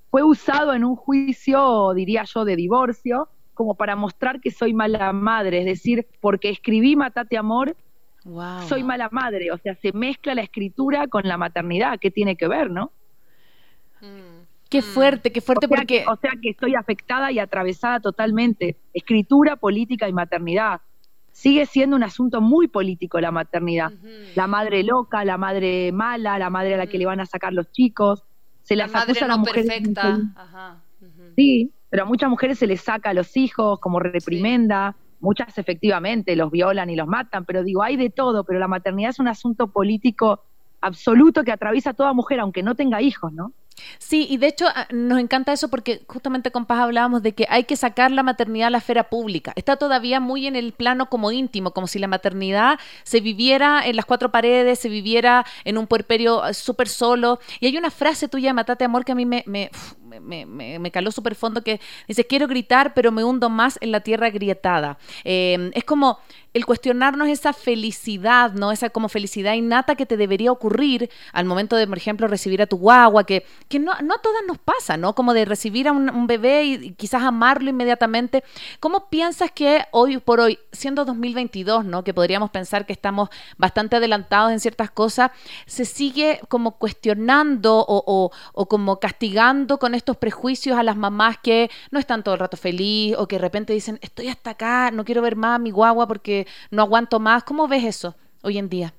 fue 0.10 0.24
usado 0.24 0.74
en 0.74 0.84
un 0.84 0.96
juicio, 0.96 1.94
diría 1.94 2.24
yo, 2.24 2.46
de 2.46 2.56
divorcio, 2.56 3.30
como 3.54 3.76
para 3.76 3.96
mostrar 3.96 4.40
que 4.40 4.52
soy 4.52 4.74
mala 4.74 5.12
madre, 5.14 5.60
es 5.60 5.66
decir, 5.66 6.08
porque 6.22 6.50
escribí 6.50 6.96
Matate 6.96 7.38
Amor, 7.38 7.76
soy 8.68 8.84
mala 8.84 9.10
madre, 9.12 9.52
o 9.52 9.58
sea, 9.58 9.76
se 9.76 9.94
mezcla 9.94 10.36
la 10.36 10.42
escritura 10.42 11.08
con 11.08 11.28
la 11.28 11.38
maternidad, 11.38 11.98
¿qué 12.00 12.12
tiene 12.12 12.36
que 12.36 12.48
ver, 12.48 12.70
no? 12.70 12.92
Mm. 14.02 14.38
Qué 14.70 14.82
fuerte, 14.82 15.32
qué 15.32 15.42
fuerte 15.42 15.68
porque... 15.68 16.04
o 16.08 16.16
sea 16.18 16.32
que 16.42 16.50
estoy 16.50 16.76
afectada 16.76 17.32
y 17.32 17.40
atravesada 17.40 18.00
totalmente. 18.00 18.76
Escritura, 18.94 19.56
política 19.56 20.10
y 20.10 20.14
maternidad. 20.14 20.82
Sigue 21.38 21.68
siendo 21.68 21.96
un 21.96 22.02
asunto 22.02 22.42
muy 22.42 22.68
político 22.68 23.22
la 23.22 23.30
maternidad. 23.30 23.92
La 24.34 24.48
madre 24.48 24.82
loca, 24.82 25.24
la 25.24 25.38
madre 25.38 25.92
mala, 25.92 26.40
la 26.40 26.50
madre 26.50 26.74
a 26.74 26.78
la 26.78 26.88
que 26.88 26.98
le 26.98 27.06
van 27.06 27.20
a 27.20 27.28
sacar 27.28 27.54
los 27.54 27.72
chicos. 27.72 28.24
Se 28.64 28.76
la 28.76 28.88
las 28.88 29.04
acusa 29.04 29.26
a 29.26 29.28
la 29.28 29.38
mujer. 29.38 29.68
Perfecta. 29.68 30.20
Sí, 31.36 31.72
pero 31.92 32.04
a 32.04 32.06
muchas 32.08 32.32
mujeres 32.32 32.58
se 32.58 32.66
les 32.66 32.82
saca 32.82 33.12
a 33.12 33.14
los 33.14 33.38
hijos 33.38 33.80
como 33.80 34.00
reprimenda, 34.00 34.96
muchas 35.20 35.56
efectivamente 35.60 36.36
los 36.36 36.50
violan 36.50 36.90
y 36.90 36.96
los 36.96 37.08
matan, 37.08 37.46
pero 37.46 37.64
digo, 37.64 37.84
hay 37.84 37.98
de 37.98 38.10
todo, 38.10 38.44
pero 38.44 38.58
la 38.58 38.68
maternidad 38.68 39.12
es 39.12 39.20
un 39.20 39.28
asunto 39.28 39.68
político 39.68 40.42
absoluto 40.82 41.44
que 41.44 41.52
atraviesa 41.52 41.92
a 41.92 41.94
toda 41.94 42.14
mujer, 42.14 42.40
aunque 42.40 42.64
no 42.64 42.74
tenga 42.74 43.00
hijos, 43.00 43.32
¿no? 43.32 43.54
Sí, 44.00 44.28
y 44.30 44.38
de 44.38 44.48
hecho 44.48 44.66
ah, 44.74 44.88
nos 44.92 45.20
encanta 45.20 45.54
eso 45.54 45.70
porque 45.70 46.02
justamente 46.08 46.52
con 46.52 46.66
Paz 46.66 46.80
hablábamos 46.80 47.22
de 47.22 47.34
que 47.34 47.46
hay 47.50 47.64
que 47.66 47.76
sacar 47.76 48.12
la 48.12 48.24
maternidad 48.24 48.68
a 48.68 48.72
la 48.72 48.78
esfera 48.80 49.10
pública. 49.10 49.54
Está 49.56 49.76
todavía 49.76 50.20
muy 50.20 50.48
en 50.48 50.56
el 50.56 50.74
plano 50.74 51.10
como 51.10 51.32
íntimo, 51.32 51.72
como 51.72 51.88
si 51.88 52.00
la 52.00 52.08
maternidad 52.08 52.80
se 53.04 53.20
viviera 53.20 53.82
en 53.86 53.96
las 53.96 54.06
cuatro 54.06 54.32
paredes, 54.32 54.80
se 54.80 54.90
viviera 54.90 55.46
en 55.64 55.78
un 55.78 55.88
puerperio 55.88 56.44
ah, 56.44 56.54
súper 56.54 56.90
solo. 56.90 57.40
Y 57.60 57.68
hay 57.68 57.78
una 57.78 57.92
frase 57.92 58.28
tuya, 58.28 58.54
Matate 58.54 58.86
Amor, 58.86 59.06
que 59.06 59.12
a 59.12 59.16
mí 59.16 59.26
me, 59.26 59.44
me, 59.46 59.70
me, 60.20 60.46
me, 60.46 60.92
caló 60.92 61.12
súper 61.12 61.36
fondo 61.36 61.64
que 61.64 61.80
dice, 62.08 62.26
quiero 62.26 62.48
gritar, 62.48 62.94
pero 62.94 63.12
me 63.12 63.24
hundo 63.24 63.50
más 63.50 63.78
en 63.82 63.92
la 63.92 64.02
tierra 64.02 64.28
agrietada. 64.28 64.98
Em, 65.24 65.72
es 65.74 65.84
como 65.84 66.20
el 66.58 66.66
cuestionarnos 66.66 67.28
esa 67.28 67.54
felicidad, 67.54 68.52
¿no? 68.54 68.72
Esa 68.72 68.90
como 68.90 69.10
felicidad 69.10 69.54
innata 69.54 69.96
que 69.96 70.06
te 70.06 70.18
debería 70.18 70.52
ocurrir 70.52 71.10
al 71.32 71.46
momento 71.46 71.76
de, 71.76 71.86
por 71.88 71.98
ejemplo, 71.98 72.28
recibir 72.28 72.62
a 72.62 72.66
tu 72.66 72.78
guagua, 72.78 73.26
que, 73.26 73.46
que 73.70 73.80
no, 73.80 73.94
no 74.04 74.16
a 74.16 74.22
todas 74.22 74.42
nos 74.48 74.58
pasa, 74.58 74.98
¿no? 74.98 75.14
Como 75.14 75.34
de 75.34 75.46
recibir 75.46 75.88
a 75.88 75.92
un, 75.92 76.28
bebé 76.28 76.64
y, 76.64 76.92
quizás 76.94 77.22
amarlo 77.22 77.70
inmediatamente. 77.70 78.44
¿Cómo 78.80 79.08
piensas 79.10 79.52
que 79.52 79.86
hoy 79.92 80.18
por 80.18 80.40
hoy, 80.40 80.58
siendo 80.72 81.06
2022, 81.06 81.86
¿no? 81.86 82.04
Que 82.04 82.14
podríamos 82.14 82.50
pensar 82.50 82.86
que 82.86 82.94
estamos 82.94 83.30
bastante 83.58 83.98
adelantados 83.98 84.52
en 84.52 84.60
ciertas 84.60 84.90
cosas, 84.90 85.32
se 85.68 85.86
sigue 85.86 86.42
como 86.50 86.78
cuestionando 86.78 87.86
o, 87.88 88.32
o 88.54 88.68
como 88.68 89.00
castigando 89.00 89.78
con 89.78 89.94
estos 90.08 90.18
prejuicios 90.18 90.78
a 90.78 90.84
las 90.84 90.96
mamás 90.96 91.38
que 91.44 91.70
no 91.92 92.00
están 92.00 92.24
todo 92.24 92.36
el 92.36 92.40
rato 92.40 92.56
feliz 92.56 93.14
o 93.18 93.28
que 93.28 93.36
de 93.36 93.42
repente 93.42 93.74
dicen, 93.74 94.00
estoy 94.02 94.30
hasta 94.30 94.52
acá, 94.52 94.90
no 94.90 95.04
quiero 95.04 95.22
ver 95.22 95.36
más 95.36 95.58
a 95.58 95.60
mi 95.60 95.70
guagua 95.70 96.08
porque 96.08 96.48
no 96.72 96.82
aguanto 96.82 97.20
más. 97.20 97.44
¿Cómo 97.44 97.68
ves 97.68 97.84
eso 97.84 98.16
hoy 98.42 98.58
en 98.58 98.70
día? 98.70 98.94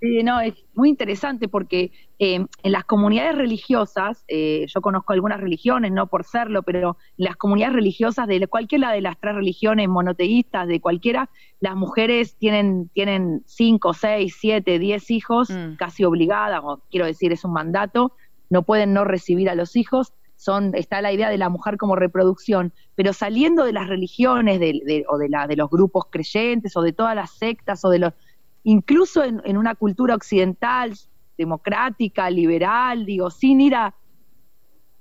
Sí, 0.00 0.22
no, 0.22 0.40
es 0.40 0.54
muy 0.74 0.90
interesante 0.90 1.48
porque 1.48 1.90
eh, 2.20 2.34
en 2.36 2.72
las 2.72 2.84
comunidades 2.84 3.34
religiosas, 3.34 4.24
eh, 4.28 4.66
yo 4.72 4.80
conozco 4.80 5.12
algunas 5.12 5.40
religiones, 5.40 5.90
no 5.90 6.06
por 6.06 6.22
serlo, 6.22 6.62
pero 6.62 6.98
en 7.18 7.24
las 7.24 7.34
comunidades 7.34 7.74
religiosas 7.74 8.28
de 8.28 8.46
cualquiera 8.46 8.92
de 8.92 9.00
las 9.00 9.18
tres 9.18 9.34
religiones 9.34 9.88
monoteístas, 9.88 10.68
de 10.68 10.80
cualquiera, 10.80 11.30
las 11.58 11.74
mujeres 11.74 12.36
tienen, 12.36 12.90
tienen 12.90 13.42
cinco, 13.46 13.92
seis, 13.92 14.36
siete, 14.38 14.78
diez 14.78 15.10
hijos, 15.10 15.50
mm. 15.50 15.74
casi 15.78 16.04
obligadas, 16.04 16.60
o 16.62 16.80
quiero 16.92 17.06
decir, 17.06 17.32
es 17.32 17.44
un 17.44 17.54
mandato, 17.54 18.12
no 18.50 18.62
pueden 18.62 18.92
no 18.92 19.04
recibir 19.04 19.50
a 19.50 19.56
los 19.56 19.74
hijos 19.74 20.12
son, 20.44 20.74
está 20.74 21.00
la 21.00 21.10
idea 21.10 21.30
de 21.30 21.38
la 21.38 21.48
mujer 21.48 21.78
como 21.78 21.96
reproducción, 21.96 22.72
pero 22.94 23.14
saliendo 23.14 23.64
de 23.64 23.72
las 23.72 23.88
religiones 23.88 24.60
o 25.08 25.18
de, 25.18 25.28
la, 25.30 25.46
de 25.46 25.56
los 25.56 25.70
grupos 25.70 26.04
creyentes 26.10 26.76
o 26.76 26.82
de 26.82 26.92
todas 26.92 27.16
las 27.16 27.30
sectas 27.30 27.82
o 27.84 27.88
de 27.88 28.00
los, 28.00 28.12
incluso 28.62 29.24
en, 29.24 29.56
una 29.56 29.74
cultura 29.74 30.14
occidental, 30.14 30.92
democrática, 31.38 32.28
liberal, 32.28 33.06
digo, 33.06 33.30
sin 33.30 33.62
ir 33.62 33.74
a, 33.74 33.94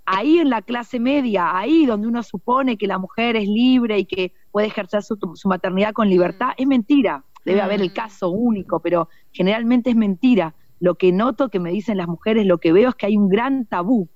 ahí 0.06 0.40
en 0.40 0.50
la 0.50 0.62
clase 0.62 0.98
media, 0.98 1.58
ahí 1.58 1.86
donde 1.86 2.08
uno 2.08 2.24
supone 2.24 2.78
que 2.78 2.88
la 2.88 2.98
mujer 2.98 3.36
es 3.36 3.48
libre 3.48 4.00
y 4.00 4.06
que 4.06 4.32
puede 4.52 4.68
ejercer 4.68 5.04
su, 5.04 5.18
maternidad 5.44 5.92
con 5.92 6.10
libertad, 6.10 6.52
es 6.56 6.68
mentira. 6.68 7.26
Debe 7.44 7.60
haber 7.60 7.82
el 7.82 7.90
mm. 7.90 7.94
caso 7.94 8.30
único, 8.30 8.80
pero 8.80 9.10
generalmente 9.34 9.90
es 9.90 9.98
mentira. 9.98 10.56
Lo 10.80 10.96
que 10.96 11.12
noto 11.12 11.50
que 11.50 11.60
me 11.60 11.72
dicen 11.72 11.98
las 11.98 12.08
mujeres, 12.08 12.46
lo 12.46 12.60
que 12.60 12.72
veo 12.72 12.90
es 12.90 12.96
que 12.96 13.08
hay 13.08 13.18
un 13.18 13.28
gran 13.28 13.66
tabú 13.66 14.08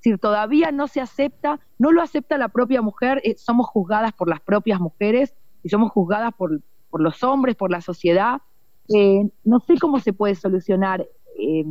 si 0.00 0.16
todavía 0.16 0.70
no 0.72 0.86
se 0.88 1.00
acepta, 1.00 1.60
no 1.78 1.92
lo 1.92 2.02
acepta 2.02 2.38
la 2.38 2.48
propia 2.48 2.82
mujer, 2.82 3.20
eh, 3.24 3.34
somos 3.36 3.66
juzgadas 3.66 4.12
por 4.12 4.28
las 4.28 4.40
propias 4.40 4.80
mujeres 4.80 5.34
y 5.62 5.68
somos 5.68 5.90
juzgadas 5.92 6.32
por, 6.34 6.60
por 6.90 7.00
los 7.00 7.22
hombres, 7.24 7.56
por 7.56 7.70
la 7.70 7.80
sociedad. 7.80 8.40
Eh, 8.94 9.28
no 9.44 9.60
sé 9.60 9.78
cómo 9.78 9.98
se 10.00 10.12
puede 10.12 10.34
solucionar. 10.34 11.06
Eh, 11.38 11.64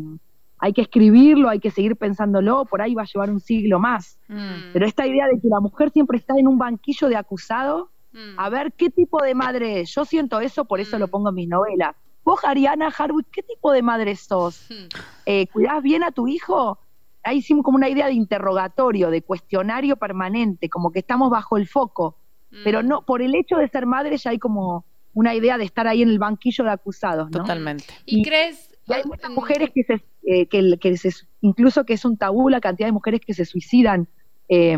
hay 0.60 0.74
que 0.74 0.82
escribirlo, 0.82 1.50
hay 1.50 1.60
que 1.60 1.72
seguir 1.72 1.96
pensándolo, 1.96 2.66
por 2.66 2.82
ahí 2.82 2.96
va 2.96 3.04
a 3.04 3.06
llevar 3.06 3.30
un 3.30 3.40
siglo 3.40 3.80
más. 3.80 4.20
Mm. 4.28 4.74
Pero 4.74 4.86
esta 4.86 5.06
idea 5.06 5.26
de 5.28 5.40
que 5.40 5.48
la 5.48 5.60
mujer 5.60 5.92
siempre 5.92 6.18
está 6.18 6.34
en 6.38 6.48
un 6.48 6.58
banquillo 6.58 7.08
de 7.10 7.16
acusado, 7.16 7.92
Mm. 8.14 8.40
a 8.40 8.50
ver 8.50 8.72
qué 8.74 8.90
tipo 8.90 9.22
de 9.22 9.36
madre 9.36 9.82
es. 9.82 9.94
Yo 9.94 10.06
siento 10.06 10.40
eso, 10.40 10.64
por 10.66 10.80
eso 10.80 10.96
Mm. 10.98 11.00
lo 11.02 11.08
pongo 11.10 11.30
en 11.30 11.36
mis 11.36 11.48
novelas. 11.50 11.94
Vos, 12.24 12.40
Ariana 12.46 12.88
Harwood, 12.88 13.26
¿qué 13.32 13.44
tipo 13.44 13.72
de 13.74 13.82
madre 13.82 14.16
sos? 14.16 14.66
Mm. 14.70 14.74
Eh, 15.26 15.48
¿Cuidás 15.52 15.84
bien 15.84 16.04
a 16.04 16.12
tu 16.12 16.28
hijo? 16.28 16.80
Ahí 17.28 17.38
hicimos 17.40 17.64
como 17.64 17.76
una 17.78 17.90
idea 17.90 18.08
de 18.08 18.14
interrogatorio, 18.14 19.10
de 19.12 19.22
cuestionario 19.22 19.98
permanente, 19.98 20.70
como 20.70 20.92
que 20.92 21.00
estamos 21.00 21.30
bajo 21.30 21.58
el 21.58 21.68
foco. 21.68 22.18
Pero 22.64 22.82
Mm. 22.82 22.88
no, 22.88 23.02
por 23.06 23.22
el 23.22 23.36
hecho 23.36 23.58
de 23.58 23.68
ser 23.68 23.86
madre 23.86 24.18
ya 24.18 24.30
hay 24.32 24.40
como 24.40 24.86
una 25.14 25.36
idea 25.36 25.58
de 25.58 25.66
estar 25.66 25.88
ahí 25.88 26.02
en 26.02 26.10
el 26.10 26.20
banquillo 26.20 26.64
de 26.64 26.70
acusados, 26.72 27.30
¿no? 27.32 27.40
Totalmente. 27.40 27.84
¿Y 28.06 28.20
y- 28.20 28.24
crees? 28.24 28.70
Y 28.88 28.94
hay 28.94 29.04
muchas 29.04 29.30
mujeres 29.32 29.72
que 29.76 29.84
se, 29.84 30.02
eh, 30.26 30.46
que, 30.48 30.78
que 30.80 30.96
se- 30.98 31.12
incluso 31.42 31.84
que 31.86 31.94
es 31.94 32.06
un 32.06 32.16
tabú 32.18 32.48
la 32.48 32.62
cantidad 32.62 32.88
de 32.88 32.94
mujeres 32.94 33.20
que 33.20 33.34
se 33.34 33.44
suicidan 33.44 34.08
eh, 34.48 34.78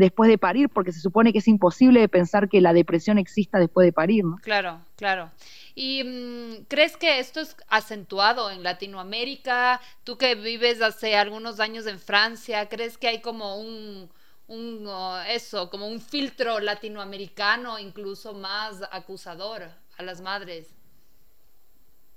después 0.00 0.28
de 0.28 0.38
parir, 0.38 0.68
porque 0.68 0.92
se 0.92 1.00
supone 1.00 1.32
que 1.32 1.38
es 1.38 1.46
imposible 1.46 2.00
de 2.00 2.08
pensar 2.08 2.48
que 2.48 2.60
la 2.60 2.72
depresión 2.72 3.18
exista 3.18 3.58
después 3.58 3.84
de 3.86 3.92
parir, 3.92 4.24
¿no? 4.24 4.36
Claro, 4.42 4.80
claro. 4.96 5.30
¿Y 5.74 6.02
mm, 6.02 6.64
crees 6.66 6.96
que 6.96 7.20
esto 7.20 7.40
es 7.40 7.56
acentuado 7.68 8.50
en 8.50 8.64
Latinoamérica? 8.64 9.80
Tú 10.02 10.18
que 10.18 10.34
vives 10.34 10.82
hace 10.82 11.14
algunos 11.14 11.60
años 11.60 11.86
en 11.86 12.00
Francia, 12.00 12.68
¿crees 12.68 12.98
que 12.98 13.08
hay 13.08 13.20
como 13.20 13.60
un, 13.60 14.10
un 14.48 14.88
eso, 15.28 15.70
como 15.70 15.86
un 15.86 16.00
filtro 16.00 16.58
latinoamericano 16.58 17.78
incluso 17.78 18.34
más 18.34 18.82
acusador 18.90 19.68
a 19.96 20.02
las 20.02 20.20
madres? 20.20 20.74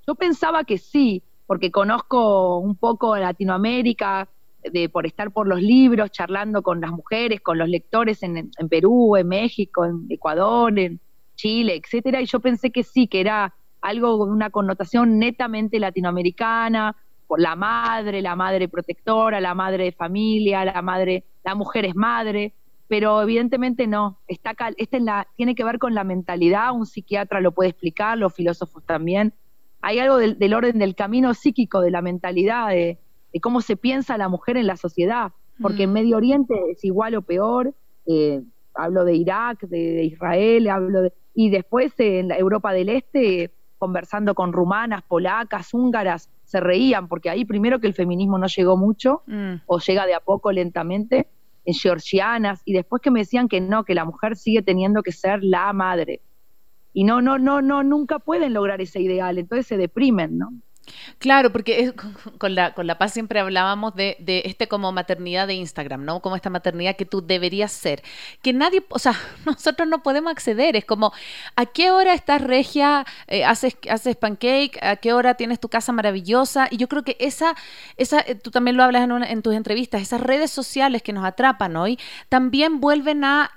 Yo 0.08 0.16
pensaba 0.16 0.64
que 0.64 0.78
sí, 0.78 1.22
porque 1.46 1.72
conozco 1.72 2.58
un 2.58 2.76
poco 2.76 3.16
Latinoamérica, 3.16 4.28
de, 4.72 4.90
por 4.90 5.06
estar 5.06 5.32
por 5.32 5.48
los 5.48 5.62
libros, 5.62 6.12
charlando 6.12 6.62
con 6.62 6.82
las 6.82 6.92
mujeres, 6.92 7.42
con 7.42 7.58
los 7.58 7.68
lectores 7.70 8.24
en, 8.24 8.50
Perú, 8.70 9.16
en 9.18 9.28
México, 9.28 9.86
en 9.86 10.06
Ecuador, 10.10 10.78
en 10.80 11.00
Chile, 11.36 11.82
etcétera, 11.84 12.22
y 12.22 12.26
yo 12.26 12.40
pensé 12.40 12.72
que 12.72 12.84
sí, 12.84 13.08
que 13.08 13.20
era 13.22 13.54
algo 13.82 14.18
con 14.18 14.32
una 14.32 14.50
connotación 14.50 15.20
netamente 15.20 15.80
latinoamericana, 15.80 16.96
por 17.28 17.40
la 17.42 17.56
madre, 17.56 18.22
la 18.22 18.36
madre 18.36 18.68
protectora, 18.70 19.42
la 19.42 19.54
madre 19.56 19.86
de 19.86 19.92
familia, 19.92 20.64
la 20.66 20.82
madre, 20.82 21.26
la 21.44 21.56
mujer 21.56 21.86
es 21.86 21.96
madre, 21.96 22.54
pero 22.88 23.22
evidentemente 23.22 23.88
no, 23.88 24.20
está 24.28 24.54
cal- 24.54 24.76
esta 24.78 24.98
es 24.98 25.04
la, 25.04 25.28
tiene 25.36 25.56
que 25.56 25.64
ver 25.64 25.80
con 25.80 25.96
la 25.96 26.04
mentalidad, 26.04 26.74
un 26.74 26.86
psiquiatra 26.86 27.42
lo 27.42 27.52
puede 27.54 27.72
explicar, 27.72 28.18
los 28.18 28.34
filósofos 28.34 28.86
también, 28.86 29.34
hay 29.82 30.00
algo 30.00 30.18
del, 30.18 30.38
del 30.38 30.54
orden 30.54 30.80
del 30.80 30.96
camino 30.96 31.34
psíquico, 31.34 31.82
de 31.82 31.92
la 31.92 32.02
mentalidad, 32.02 32.70
de, 32.70 33.00
de 33.34 33.40
cómo 33.40 33.62
se 33.62 33.76
piensa 33.76 34.18
la 34.18 34.30
mujer 34.30 34.58
en 34.58 34.68
la 34.68 34.78
sociedad, 34.78 35.32
porque 35.62 35.84
en 35.84 35.90
Mm. 35.90 35.94
Medio 35.94 36.18
Oriente 36.18 36.54
es 36.72 36.84
igual 36.86 37.16
o 37.16 37.22
peor, 37.22 37.74
eh, 38.06 38.42
hablo 38.76 39.04
de 39.06 39.16
Irak, 39.16 39.62
de, 39.62 39.78
de 39.78 40.04
Israel, 40.04 40.70
hablo 40.70 41.02
de, 41.04 41.14
y 41.34 41.50
después 41.50 41.94
eh, 42.00 42.20
en 42.20 42.28
la 42.30 42.38
Europa 42.38 42.74
del 42.74 42.90
Este, 42.90 43.52
conversando 43.78 44.34
con 44.36 44.54
rumanas, 44.54 45.04
polacas, 45.04 45.74
húngaras, 45.74 46.30
se 46.46 46.60
reían, 46.60 47.08
porque 47.08 47.30
ahí 47.30 47.44
primero 47.46 47.80
que 47.80 47.88
el 47.88 47.94
feminismo 47.94 48.38
no 48.38 48.48
llegó 48.48 48.78
mucho, 48.78 49.24
Mm. 49.28 49.56
o 49.66 49.80
llega 49.80 50.06
de 50.06 50.14
a 50.14 50.20
poco 50.20 50.52
lentamente, 50.52 51.28
en 51.66 51.74
georgianas, 51.74 52.62
y 52.66 52.74
después 52.74 53.02
que 53.02 53.10
me 53.12 53.20
decían 53.22 53.48
que 53.48 53.62
no, 53.62 53.84
que 53.84 53.96
la 53.96 54.06
mujer 54.06 54.36
sigue 54.36 54.62
teniendo 54.62 55.02
que 55.02 55.12
ser 55.12 55.44
la 55.44 55.72
madre. 55.74 56.22
Y 56.94 57.06
no, 57.06 57.22
no, 57.22 57.40
no, 57.40 57.62
no, 57.62 57.84
nunca 57.84 58.20
pueden 58.20 58.54
lograr 58.54 58.82
ese 58.82 59.02
ideal, 59.02 59.38
entonces 59.38 59.66
se 59.68 59.78
deprimen, 59.78 60.38
¿no? 60.38 60.52
Claro, 61.20 61.52
porque 61.52 61.94
con 62.38 62.56
la, 62.56 62.74
con 62.74 62.88
la 62.88 62.98
paz 62.98 63.14
siempre 63.14 63.40
hablábamos 63.40 63.96
de, 63.96 64.18
de 64.20 64.44
este 64.46 64.68
como 64.68 64.92
maternidad 64.92 65.48
de 65.48 65.54
Instagram, 65.56 66.04
¿no? 66.06 66.22
Como 66.22 66.36
esta 66.36 66.50
maternidad 66.50 66.96
que 66.96 67.06
tú 67.06 67.26
deberías 67.26 67.72
ser. 67.72 68.04
Que 68.42 68.54
nadie, 68.54 68.84
o 68.90 69.00
sea, 69.00 69.14
nosotros 69.46 69.88
no 69.88 70.04
podemos 70.04 70.32
acceder. 70.32 70.76
Es 70.76 70.86
como, 70.86 71.14
¿a 71.56 71.66
qué 71.66 71.92
hora 71.92 72.14
estás 72.14 72.42
regia? 72.42 73.06
Eh, 73.28 73.46
haces, 73.46 73.78
haces 73.90 74.16
pancake? 74.16 74.78
¿A 74.82 74.98
qué 74.98 75.14
hora 75.14 75.36
tienes 75.36 75.60
tu 75.60 75.70
casa 75.70 75.92
maravillosa? 75.92 76.68
Y 76.70 76.78
yo 76.78 76.88
creo 76.88 77.04
que 77.04 77.16
esa, 77.20 77.56
esa 77.98 78.20
eh, 78.22 78.36
tú 78.36 78.52
también 78.52 78.78
lo 78.78 78.84
hablas 78.84 79.04
en, 79.04 79.12
una- 79.12 79.30
en 79.30 79.42
tus 79.42 79.54
entrevistas, 79.56 80.02
esas 80.02 80.22
redes 80.22 80.52
sociales 80.52 81.02
que 81.02 81.14
nos 81.14 81.26
atrapan 81.26 81.76
hoy, 81.76 82.00
también 82.30 82.80
vuelven 82.80 83.24
a 83.24 83.52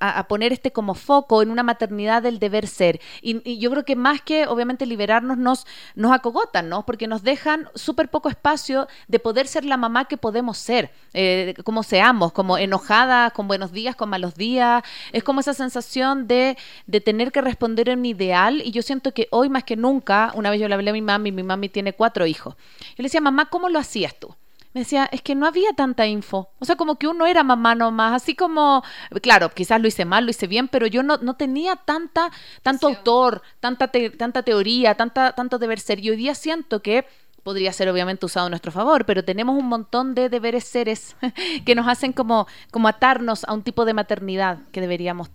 a, 0.00 0.28
poner 0.28 0.52
este 0.52 0.72
como 0.72 0.94
foco 0.94 1.42
en 1.42 1.50
una 1.50 1.62
maternidad 1.62 2.22
del 2.22 2.38
deber 2.38 2.66
ser. 2.66 3.00
Y, 3.22 3.58
yo 3.58 3.70
creo 3.70 3.84
que 3.84 3.96
más 3.96 4.22
que 4.22 4.46
obviamente 4.46 4.86
liberarnos, 4.86 5.38
nos, 5.38 5.66
nos 5.94 6.12
acogotan, 6.12 6.68
¿no? 6.68 6.84
Porque 6.86 7.06
nos 7.06 7.22
dejan 7.22 7.68
súper 7.74 8.08
poco 8.08 8.28
espacio 8.28 8.88
de 9.08 9.18
poder 9.18 9.46
ser 9.46 9.64
la 9.64 9.76
mamá 9.76 10.06
que 10.06 10.16
podemos 10.16 10.58
ser, 10.58 10.90
eh, 11.14 11.54
como 11.64 11.82
seamos, 11.82 12.32
como 12.32 12.58
enojadas, 12.58 13.32
con 13.32 13.48
buenos 13.48 13.72
días, 13.72 13.96
con 13.96 14.08
malos 14.08 14.34
días. 14.34 14.82
Es 15.12 15.24
como 15.24 15.40
esa 15.40 15.54
sensación 15.54 16.26
de, 16.26 16.56
de 16.86 17.00
tener 17.00 17.32
que 17.32 17.40
responder 17.40 17.88
en 17.88 18.00
mi 18.00 18.10
ideal. 18.10 18.62
Y 18.64 18.70
yo 18.70 18.82
siento 18.82 19.12
que 19.12 19.28
hoy 19.30 19.48
más 19.48 19.64
que 19.64 19.76
nunca, 19.76 20.32
una 20.34 20.50
vez 20.50 20.60
yo 20.60 20.68
le 20.68 20.74
hablé 20.74 20.90
a 20.90 20.92
mi 20.92 21.02
mami, 21.02 21.32
mi 21.32 21.42
mami 21.42 21.68
tiene 21.68 21.92
cuatro 21.92 22.26
hijos. 22.26 22.54
Yo 22.80 22.94
le 22.98 23.04
decía, 23.04 23.20
mamá, 23.20 23.50
¿cómo 23.50 23.68
lo 23.68 23.78
hacías 23.78 24.14
tú? 24.18 24.34
Me 24.78 24.84
decía, 24.84 25.08
es 25.10 25.22
que 25.22 25.34
no 25.34 25.44
había 25.46 25.72
tanta 25.72 26.06
info. 26.06 26.50
O 26.60 26.64
sea, 26.64 26.76
como 26.76 26.98
que 26.98 27.08
uno 27.08 27.26
era 27.26 27.42
mamá 27.42 27.74
nomás, 27.74 28.12
así 28.14 28.36
como, 28.36 28.84
claro, 29.22 29.50
quizás 29.50 29.80
lo 29.80 29.88
hice 29.88 30.04
mal, 30.04 30.24
lo 30.24 30.30
hice 30.30 30.46
bien, 30.46 30.68
pero 30.68 30.86
yo 30.86 31.02
no, 31.02 31.16
no 31.16 31.34
tenía 31.34 31.74
tanta, 31.74 32.30
tanto 32.62 32.86
autor, 32.86 33.42
tanta, 33.58 33.88
te- 33.88 34.10
tanta 34.10 34.42
teoría, 34.44 34.94
tanta, 34.94 35.32
tanto 35.32 35.58
deber 35.58 35.80
ser. 35.80 35.98
Y 35.98 36.10
hoy 36.10 36.16
día 36.16 36.34
siento 36.36 36.80
que 36.80 37.06
podría 37.42 37.72
ser 37.72 37.88
obviamente 37.88 38.26
usado 38.26 38.46
a 38.46 38.50
nuestro 38.50 38.70
favor, 38.70 39.04
pero 39.04 39.24
tenemos 39.24 39.58
un 39.58 39.66
montón 39.68 40.14
de 40.14 40.28
deberes 40.28 40.64
seres 40.64 41.16
que 41.66 41.74
nos 41.74 41.88
hacen 41.88 42.12
como, 42.12 42.46
como 42.70 42.86
atarnos 42.88 43.44
a 43.44 43.54
un 43.54 43.62
tipo 43.62 43.84
de 43.84 43.94
maternidad 43.94 44.60
que 44.70 44.80
deberíamos 44.80 45.30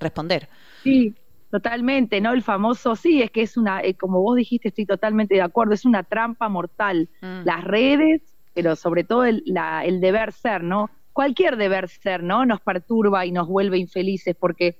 responder. 0.00 0.48
Sí, 0.84 1.16
totalmente, 1.50 2.20
¿no? 2.20 2.32
El 2.32 2.42
famoso, 2.42 2.96
sí, 2.96 3.22
es 3.22 3.30
que 3.30 3.42
es 3.42 3.56
una, 3.56 3.80
eh, 3.82 3.96
como 3.96 4.20
vos 4.22 4.36
dijiste, 4.36 4.68
estoy 4.68 4.86
totalmente 4.86 5.34
de 5.34 5.42
acuerdo, 5.42 5.74
es 5.74 5.84
una 5.84 6.04
trampa 6.04 6.48
mortal. 6.48 7.10
Mm. 7.20 7.44
Las 7.44 7.64
redes, 7.64 8.22
pero 8.58 8.74
sobre 8.74 9.04
todo 9.04 9.24
el, 9.24 9.44
la- 9.46 9.84
el 9.84 10.00
deber 10.00 10.32
ser, 10.32 10.64
¿no? 10.64 10.90
Cualquier 11.12 11.56
deber 11.56 11.88
ser, 11.88 12.24
¿no? 12.24 12.44
Nos 12.44 12.60
perturba 12.60 13.24
y 13.24 13.30
nos 13.30 13.46
vuelve 13.46 13.78
infelices 13.78 14.34
porque 14.34 14.78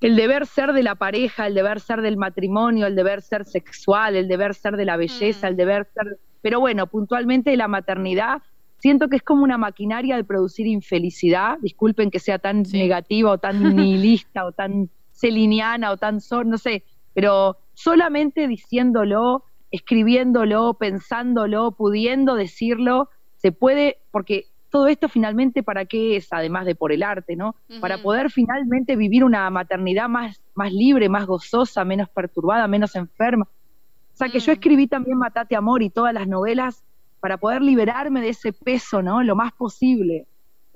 el 0.00 0.16
deber 0.16 0.46
ser 0.46 0.72
de 0.72 0.82
la 0.82 0.94
pareja, 0.94 1.46
el 1.46 1.52
deber 1.54 1.80
ser 1.80 2.00
del 2.00 2.16
matrimonio, 2.16 2.86
el 2.86 2.94
deber 2.96 3.20
ser 3.20 3.44
sexual, 3.44 4.16
el 4.16 4.26
deber 4.26 4.54
ser 4.54 4.76
de 4.78 4.86
la 4.86 4.96
belleza, 4.96 5.46
Mm. 5.48 5.50
el 5.50 5.56
deber 5.56 5.86
ser... 5.92 6.18
Pero 6.40 6.60
bueno, 6.60 6.86
puntualmente 6.86 7.54
la 7.58 7.68
maternidad, 7.68 8.38
siento 8.78 9.08
que 9.08 9.16
es 9.16 9.22
como 9.22 9.42
una 9.44 9.58
maquinaria 9.58 10.16
de 10.16 10.24
producir 10.24 10.66
infelicidad, 10.66 11.58
disculpen 11.60 12.10
que 12.10 12.20
sea 12.20 12.38
tan 12.38 12.64
Sí. 12.64 12.78
negativa 12.78 13.32
o 13.32 13.38
tan 13.38 13.60
nihilista 13.76 14.46
o 14.46 14.52
tan 14.52 14.88
celiniana 15.12 15.90
o 15.90 15.98
tan... 15.98 16.22
so- 16.22 16.44
no 16.44 16.56
sé, 16.56 16.84
pero 17.12 17.58
solamente 17.74 18.48
diciéndolo, 18.48 19.44
escribiéndolo, 19.70 20.74
pensándolo, 20.74 21.72
pudiendo 21.72 22.34
decirlo, 22.34 23.08
se 23.36 23.52
puede, 23.52 23.98
porque 24.10 24.46
todo 24.70 24.86
esto 24.88 25.08
finalmente 25.08 25.62
para 25.62 25.86
qué 25.86 26.16
es, 26.16 26.28
además 26.32 26.66
de 26.66 26.74
por 26.74 26.92
el 26.92 27.02
arte, 27.02 27.36
¿no? 27.36 27.54
Para 27.80 27.96
poder 28.02 28.30
finalmente 28.30 28.96
vivir 28.96 29.24
una 29.24 29.48
maternidad 29.50 30.08
más, 30.08 30.42
más 30.54 30.72
libre, 30.72 31.08
más 31.08 31.26
gozosa, 31.26 31.84
menos 31.84 32.08
perturbada, 32.10 32.66
menos 32.68 32.94
enferma. 32.96 33.44
O 33.44 34.16
sea 34.18 34.28
que 34.28 34.40
yo 34.40 34.52
Mm. 34.52 34.54
escribí 34.54 34.86
también 34.88 35.16
Matate 35.18 35.56
Amor 35.56 35.82
y 35.82 35.90
todas 35.90 36.12
las 36.12 36.26
novelas 36.28 36.84
para 37.20 37.38
poder 37.38 37.62
liberarme 37.62 38.20
de 38.20 38.30
ese 38.30 38.52
peso, 38.52 39.00
¿no? 39.02 39.22
Lo 39.22 39.34
más 39.36 39.52
posible. 39.52 40.26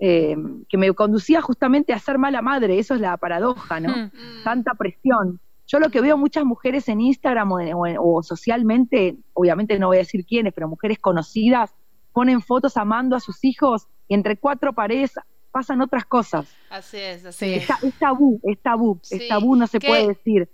eh, 0.04 0.34
que 0.68 0.78
me 0.78 0.92
conducía 0.94 1.40
justamente 1.42 1.92
a 1.92 1.98
ser 2.00 2.18
mala 2.18 2.42
madre, 2.42 2.76
eso 2.76 2.94
es 2.96 3.00
la 3.00 3.16
paradoja, 3.18 3.78
¿no? 3.78 3.94
Tanta 4.42 4.72
presión. 4.74 5.38
Yo 5.72 5.78
lo 5.78 5.88
que 5.90 6.02
veo 6.02 6.18
muchas 6.18 6.44
mujeres 6.44 6.86
en 6.90 7.00
Instagram 7.00 7.50
o, 7.50 7.58
en- 7.60 7.72
o 7.74 7.86
en- 7.86 7.96
o 7.98 8.22
socialmente, 8.22 9.16
obviamente 9.32 9.78
no 9.78 9.86
voy 9.86 9.96
a 9.96 10.00
decir 10.00 10.26
quiénes, 10.26 10.52
pero 10.52 10.68
mujeres 10.68 10.98
conocidas, 10.98 11.74
ponen 12.12 12.42
fotos 12.42 12.76
amando 12.76 13.16
a 13.16 13.20
sus 13.20 13.42
hijos 13.42 13.86
y 14.06 14.12
entre 14.14 14.36
cuatro 14.36 14.74
paredes 14.74 15.12
pasan 15.50 15.80
otras 15.80 16.04
cosas. 16.04 16.54
Así 16.68 16.98
es, 16.98 17.24
así 17.24 17.46
Sí. 17.46 17.54
es. 17.54 17.62
Es, 17.62 17.66
ta- 17.68 17.78
es 17.82 17.94
tabú, 17.94 18.38
es 18.42 18.60
tabú, 18.60 18.98
Sí, 19.02 19.16
es 19.16 19.28
tabú, 19.28 19.56
no 19.56 19.66
se 19.66 19.80
puede 19.80 20.08
decir. 20.08 20.50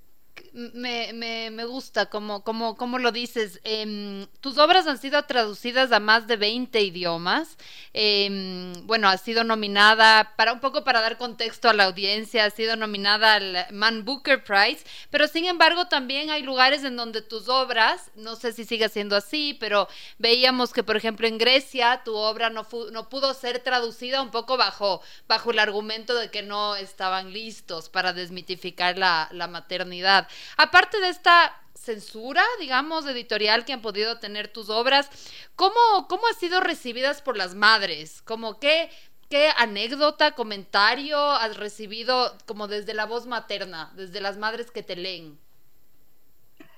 Me, 0.52 1.12
me, 1.12 1.64
gusta 1.64 2.06
como, 2.06 2.42
como, 2.42 2.76
como 2.76 2.98
lo 2.98 3.12
dices. 3.12 3.60
Em, 3.64 4.26
tus 4.40 4.58
obras 4.58 4.86
han 4.86 4.98
sido 4.98 5.22
traducidas 5.24 5.92
a 5.92 6.00
más 6.00 6.26
de 6.26 6.36
20 6.36 6.80
idiomas. 6.80 7.56
Em, 7.92 8.72
bueno, 8.86 9.08
has 9.08 9.22
sido 9.22 9.44
nominada, 9.44 10.34
para 10.36 10.52
un 10.52 10.60
poco 10.60 10.84
para 10.84 11.00
dar 11.00 11.18
contexto 11.18 11.68
a 11.68 11.72
la 11.72 11.84
audiencia, 11.84 12.44
has 12.44 12.54
sido 12.54 12.76
nominada 12.76 13.34
al 13.34 13.66
Man 13.72 14.04
Booker 14.04 14.44
Prize, 14.44 14.84
pero 15.10 15.26
sin 15.26 15.46
embargo 15.46 15.88
también 15.88 16.30
hay 16.30 16.42
lugares 16.42 16.84
en 16.84 16.96
donde 16.96 17.22
tus 17.22 17.48
obras, 17.48 18.10
no 18.14 18.36
sé 18.36 18.52
si 18.52 18.64
sigue 18.64 18.88
siendo 18.88 19.16
así, 19.16 19.56
pero 19.58 19.88
veíamos 20.18 20.72
que 20.72 20.82
por 20.82 20.96
ejemplo 20.96 21.26
en 21.26 21.38
Grecia 21.38 22.02
tu 22.04 22.14
obra 22.14 22.50
no, 22.50 22.66
no 22.92 23.08
pudo 23.08 23.34
ser 23.34 23.60
traducida 23.60 24.22
un 24.22 24.30
poco 24.30 24.56
bajo, 24.56 25.02
bajo 25.26 25.50
el 25.50 25.58
argumento 25.58 26.14
de 26.14 26.30
que 26.30 26.42
no 26.42 26.76
estaban 26.76 27.32
listos 27.32 27.88
para 27.88 28.12
desmitificar 28.12 28.98
la, 28.98 29.28
la 29.32 29.48
maternidad. 29.48 30.28
Aparte 30.56 31.00
de 31.00 31.08
esta 31.08 31.54
censura, 31.74 32.42
digamos, 32.60 33.06
editorial 33.06 33.64
que 33.64 33.72
han 33.72 33.80
podido 33.80 34.18
tener 34.18 34.48
tus 34.48 34.68
obras. 34.68 35.08
¿Cómo, 35.56 36.06
cómo 36.08 36.26
han 36.26 36.38
sido 36.38 36.60
recibidas 36.60 37.22
por 37.22 37.36
las 37.36 37.54
madres? 37.54 38.20
Como 38.22 38.58
qué, 38.58 38.90
qué 39.30 39.50
anécdota, 39.56 40.32
comentario 40.32 41.18
has 41.18 41.56
recibido 41.56 42.36
como 42.46 42.68
desde 42.68 42.94
la 42.94 43.06
voz 43.06 43.26
materna, 43.26 43.92
desde 43.96 44.20
las 44.20 44.36
madres 44.36 44.70
que 44.70 44.82
te 44.82 44.96
leen? 44.96 45.38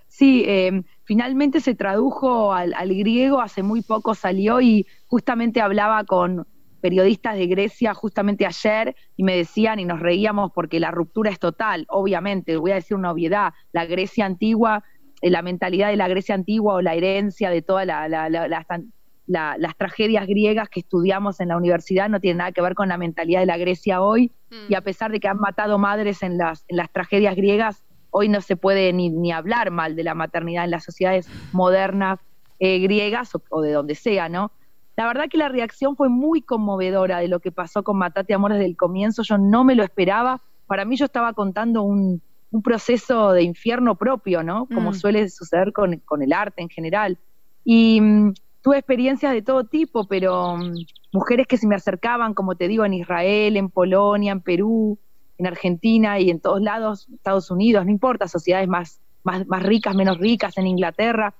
Sí, 0.06 0.44
em, 0.46 0.82
finalmente 1.04 1.60
se 1.60 1.74
tradujo 1.74 2.52
al, 2.52 2.74
griego, 2.88 3.40
hace 3.40 3.62
muy 3.62 3.80
poco 3.80 4.14
salió 4.14 4.60
y 4.60 4.86
justamente 5.06 5.60
hablaba 5.60 6.04
con 6.04 6.46
periodistas 6.80 7.36
de 7.36 7.46
Grecia 7.46 7.94
justamente 7.94 8.46
ayer 8.46 8.96
y 9.16 9.22
me 9.22 9.36
decían 9.36 9.78
y 9.78 9.84
nos 9.84 10.00
reíamos 10.00 10.50
porque 10.52 10.80
la 10.80 10.90
ruptura 10.90 11.30
es 11.30 11.38
total, 11.38 11.86
obviamente, 11.88 12.56
voy 12.56 12.72
a 12.72 12.76
decir 12.76 12.96
una 12.96 13.12
obviedad, 13.12 13.52
la 13.72 13.86
Grecia 13.86 14.26
antigua, 14.26 14.84
eh, 15.22 15.30
la 15.30 15.42
mentalidad 15.42 15.90
de 15.90 15.96
la 15.96 16.08
Grecia 16.08 16.34
antigua 16.34 16.74
o 16.74 16.82
la 16.82 16.94
herencia 16.94 17.50
de 17.50 17.62
todas 17.62 17.86
las 17.86 19.76
tragedias 19.76 20.26
griegas 20.26 20.68
que 20.68 20.80
estudiamos 20.80 21.40
en 21.40 21.48
la 21.48 21.56
universidad 21.56 22.08
no 22.08 22.20
tiene 22.20 22.38
nada 22.38 22.52
que 22.52 22.62
ver 22.62 22.74
con 22.74 22.88
la 22.88 22.96
mentalidad 22.96 23.40
de 23.40 23.46
la 23.46 23.58
Grecia 23.58 24.00
hoy 24.02 24.32
y 24.68 24.74
a 24.74 24.80
mm. 24.80 24.84
pesar 24.84 25.12
de 25.12 25.20
que 25.20 25.28
han 25.28 25.38
matado 25.38 25.78
madres 25.78 26.22
en 26.22 26.38
las, 26.38 26.64
en 26.68 26.78
las 26.78 26.90
tragedias 26.90 27.36
griegas, 27.36 27.84
hoy 28.10 28.28
no 28.28 28.40
se 28.40 28.56
puede 28.56 28.92
ni, 28.92 29.10
ni 29.10 29.30
hablar 29.30 29.70
mal 29.70 29.94
de 29.94 30.04
la 30.04 30.14
maternidad 30.14 30.64
en 30.64 30.70
las 30.72 30.84
sociedades 30.84 31.28
modernas 31.52 32.18
eh, 32.58 32.78
griegas 32.78 33.30
o, 33.48 33.62
de 33.62 33.72
donde 33.72 33.94
sea, 33.94 34.28
¿no? 34.28 34.52
La 35.00 35.06
verdad 35.06 35.30
que 35.30 35.38
la 35.38 35.48
reacción 35.48 35.96
fue 35.96 36.10
muy 36.10 36.42
conmovedora 36.42 37.20
de 37.20 37.28
lo 37.28 37.40
que 37.40 37.50
pasó 37.50 37.82
con 37.82 37.96
Matate 37.96 38.34
Amor 38.34 38.52
desde 38.52 38.66
el 38.66 38.76
comienzo, 38.76 39.22
yo 39.22 39.38
no 39.38 39.64
me 39.64 39.74
lo 39.74 39.82
esperaba, 39.82 40.42
para 40.66 40.84
mí 40.84 40.98
yo 40.98 41.06
estaba 41.06 41.32
contando 41.32 41.80
un, 41.80 42.20
un 42.50 42.62
proceso 42.62 43.32
de 43.32 43.42
infierno 43.42 43.94
propio, 43.94 44.42
¿no? 44.42 44.66
Como 44.66 44.90
mm. 44.90 44.94
suele 44.94 45.30
suceder 45.30 45.72
con, 45.72 46.00
con, 46.00 46.20
el 46.20 46.34
arte 46.34 46.60
en 46.60 46.68
general. 46.68 47.16
Y 47.64 47.98
mm, 47.98 48.34
tuve 48.60 48.76
experiencias 48.76 49.32
de 49.32 49.40
todo 49.40 49.64
tipo, 49.64 50.06
pero 50.06 50.58
mm, 50.58 50.74
mujeres 51.14 51.46
que 51.46 51.56
se 51.56 51.66
me 51.66 51.76
acercaban, 51.76 52.34
como 52.34 52.54
te 52.56 52.68
digo, 52.68 52.84
en 52.84 52.92
Israel, 52.92 53.56
en 53.56 53.70
Polonia, 53.70 54.32
en 54.32 54.42
Perú, 54.42 54.98
en 55.38 55.46
Argentina 55.46 56.20
y 56.20 56.28
en 56.28 56.40
todos 56.40 56.60
lados, 56.60 57.08
Estados 57.10 57.50
Unidos, 57.50 57.86
no 57.86 57.90
importa, 57.90 58.28
sociedades 58.28 58.68
más, 58.68 59.00
más, 59.22 59.46
más 59.46 59.62
ricas, 59.62 59.94
menos 59.94 60.18
ricas, 60.18 60.58
en 60.58 60.66
Inglaterra, 60.66 61.32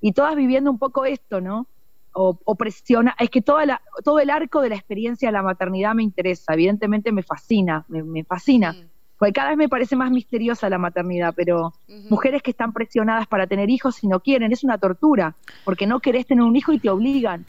y 0.00 0.10
todas 0.10 0.34
viviendo 0.34 0.68
un 0.68 0.80
poco 0.80 1.04
esto, 1.04 1.40
¿no? 1.40 1.68
O, 2.16 2.54
presiona, 2.54 3.16
es 3.18 3.28
que 3.28 3.42
toda 3.42 3.66
la, 3.66 3.82
todo 4.04 4.20
el 4.20 4.30
arco 4.30 4.60
de 4.60 4.68
la 4.68 4.76
experiencia 4.76 5.28
de 5.28 5.32
la 5.32 5.42
maternidad 5.42 5.94
me 5.94 6.04
interesa, 6.04 6.54
evidentemente 6.54 7.10
me 7.10 7.24
fascina, 7.24 7.84
me, 7.88 8.22
fascina, 8.22 8.76
porque 9.18 9.32
cada 9.32 9.48
vez 9.48 9.58
me 9.58 9.68
parece 9.68 9.96
más 9.96 10.12
misteriosa 10.12 10.70
la 10.70 10.78
maternidad, 10.78 11.34
pero 11.34 11.72
mujeres 12.08 12.40
que 12.40 12.52
están 12.52 12.72
presionadas 12.72 13.26
para 13.26 13.48
tener 13.48 13.68
hijos 13.68 14.04
y 14.04 14.06
no 14.06 14.20
quieren, 14.20 14.52
es 14.52 14.62
una 14.62 14.78
tortura, 14.78 15.34
porque 15.64 15.88
no 15.88 15.98
querés 15.98 16.24
tener 16.24 16.44
un 16.44 16.54
hijo 16.54 16.72
y 16.72 16.78
te 16.78 16.88
obligan, 16.88 17.46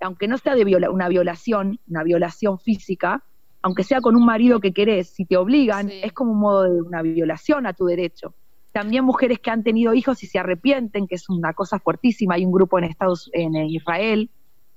aunque 0.00 0.26
no 0.26 0.36
sea 0.36 0.56
de 0.56 0.64
una 0.90 1.08
violación, 1.08 1.78
una 1.88 2.02
violación 2.02 2.58
física, 2.58 3.22
aunque 3.62 3.84
sea 3.84 4.00
con 4.00 4.16
un 4.16 4.24
marido 4.24 4.60
que 4.60 4.72
querés, 4.72 5.10
si 5.10 5.24
te 5.24 5.36
obligan, 5.36 5.90
es 5.90 6.12
como 6.12 6.32
un 6.32 6.40
modo 6.40 6.62
de 6.64 6.82
una 6.82 7.02
violación 7.02 7.66
a 7.66 7.72
tu 7.72 7.86
derecho. 7.86 8.34
También 8.78 9.04
mujeres 9.04 9.40
que 9.40 9.50
han 9.50 9.64
tenido 9.64 9.92
hijos 9.92 10.22
y 10.22 10.28
se 10.28 10.38
arrepienten, 10.38 11.08
que 11.08 11.16
es 11.16 11.28
una 11.28 11.52
cosa 11.52 11.80
fuertísima. 11.80 12.36
Hay 12.36 12.44
un 12.44 12.52
grupo 12.52 12.78
en 12.78 12.84
Estados 12.84 13.28
en 13.32 13.56
Israel 13.56 14.30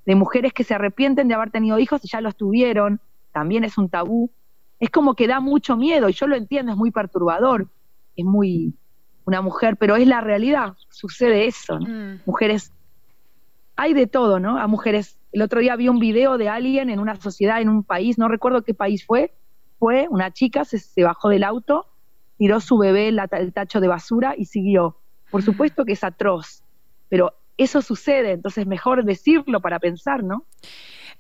de 0.08 0.16
mujeres 0.16 0.54
que 0.54 0.64
se 0.64 0.74
arrepienten 0.74 1.28
de 1.28 1.36
haber 1.36 1.52
tenido 1.52 1.78
hijos 1.78 2.04
y 2.04 2.08
ya 2.08 2.20
los 2.20 2.36
tuvieron. 2.36 3.00
También 3.32 3.64
es 3.64 3.78
un 3.78 3.90
tabú. 3.90 4.32
Es 4.80 4.90
como 4.90 5.14
que 5.14 5.28
da 5.28 5.40
mucho 5.40 5.78
miedo 5.78 6.10
y 6.10 6.14
yo 6.14 6.26
lo 6.26 6.36
entiendo, 6.36 6.72
es 6.72 6.78
muy 6.80 6.90
perturbador. 6.90 7.68
Es 8.16 8.26
muy 8.26 8.74
una 9.26 9.44
mujer, 9.44 9.78
pero 9.78 9.96
es 9.96 10.08
la 10.08 10.20
realidad. 10.20 10.74
Sucede 10.90 11.46
eso. 11.46 11.78
Mm. 11.80 12.22
Mujeres 12.26 12.74
hay 13.76 13.94
de 13.94 14.08
todo, 14.08 14.40
¿no? 14.40 14.58
A 14.58 14.66
mujeres 14.66 15.20
el 15.32 15.44
otro 15.44 15.60
día 15.60 15.76
vi 15.76 15.90
un 15.90 16.00
video 16.00 16.40
de 16.40 16.50
alguien 16.50 16.90
en 16.90 16.98
una 16.98 17.18
sociedad, 17.18 17.62
en 17.62 17.70
un 17.70 17.84
país, 17.84 18.18
no 18.18 18.28
recuerdo 18.30 18.64
qué 18.64 18.74
país 18.74 19.06
fue, 19.06 19.32
fue 19.78 20.08
una 20.10 20.32
chica, 20.32 20.66
se, 20.66 21.04
bajó 21.04 21.30
del 21.30 21.44
auto, 21.44 21.86
tiró 22.42 22.60
su 22.60 22.80
bebé 22.80 23.10
el 23.10 23.54
tacho 23.54 23.80
de 23.80 23.88
basura 23.88 24.34
y 24.36 24.46
siguió. 24.46 24.98
Por 25.30 25.44
supuesto 25.44 25.86
que 25.86 25.92
es 25.92 26.04
atroz, 26.04 26.64
pero 27.08 27.36
eso 27.56 27.84
sucede, 27.84 28.32
entonces 28.32 28.66
mejor 28.66 29.06
decirlo 29.06 29.62
para 29.62 29.78
pensar, 29.78 30.24
¿no? 30.24 30.48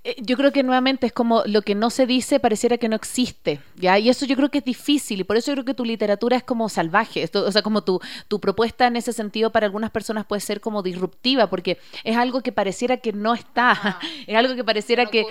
Eh, 0.03 0.15
yo 0.19 0.35
creo 0.35 0.51
que 0.51 0.63
nuevamente 0.63 1.05
es 1.05 1.13
como 1.13 1.43
lo 1.45 1.61
que 1.61 1.75
no 1.75 1.91
se 1.91 2.07
dice 2.07 2.39
pareciera 2.39 2.79
que 2.79 2.89
no 2.89 2.95
existe, 2.95 3.59
¿ya? 3.75 3.99
Y 3.99 4.09
eso 4.09 4.25
yo 4.25 4.35
creo 4.35 4.49
que 4.49 4.57
es 4.57 4.65
difícil 4.65 5.19
y 5.19 5.23
por 5.23 5.37
eso 5.37 5.51
yo 5.51 5.57
creo 5.57 5.65
que 5.65 5.73
tu 5.75 5.85
literatura 5.85 6.37
es 6.37 6.43
como 6.43 6.69
salvaje, 6.69 7.29
o 7.31 7.51
sea, 7.51 7.61
como 7.61 7.83
tu, 7.83 7.99
tu 8.27 8.39
propuesta 8.39 8.87
en 8.87 8.95
ese 8.95 9.13
sentido 9.13 9.51
para 9.51 9.67
algunas 9.67 9.91
personas 9.91 10.25
puede 10.25 10.39
ser 10.39 10.59
como 10.59 10.81
disruptiva 10.81 11.51
porque 11.51 11.77
es 12.03 12.17
algo 12.17 12.41
que 12.41 12.51
pareciera 12.51 12.97
que 12.97 13.13
no 13.13 13.35
está, 13.35 13.99
es 14.25 14.35
algo 14.35 14.55
que 14.55 14.63
pareciera 14.63 15.05
que... 15.05 15.23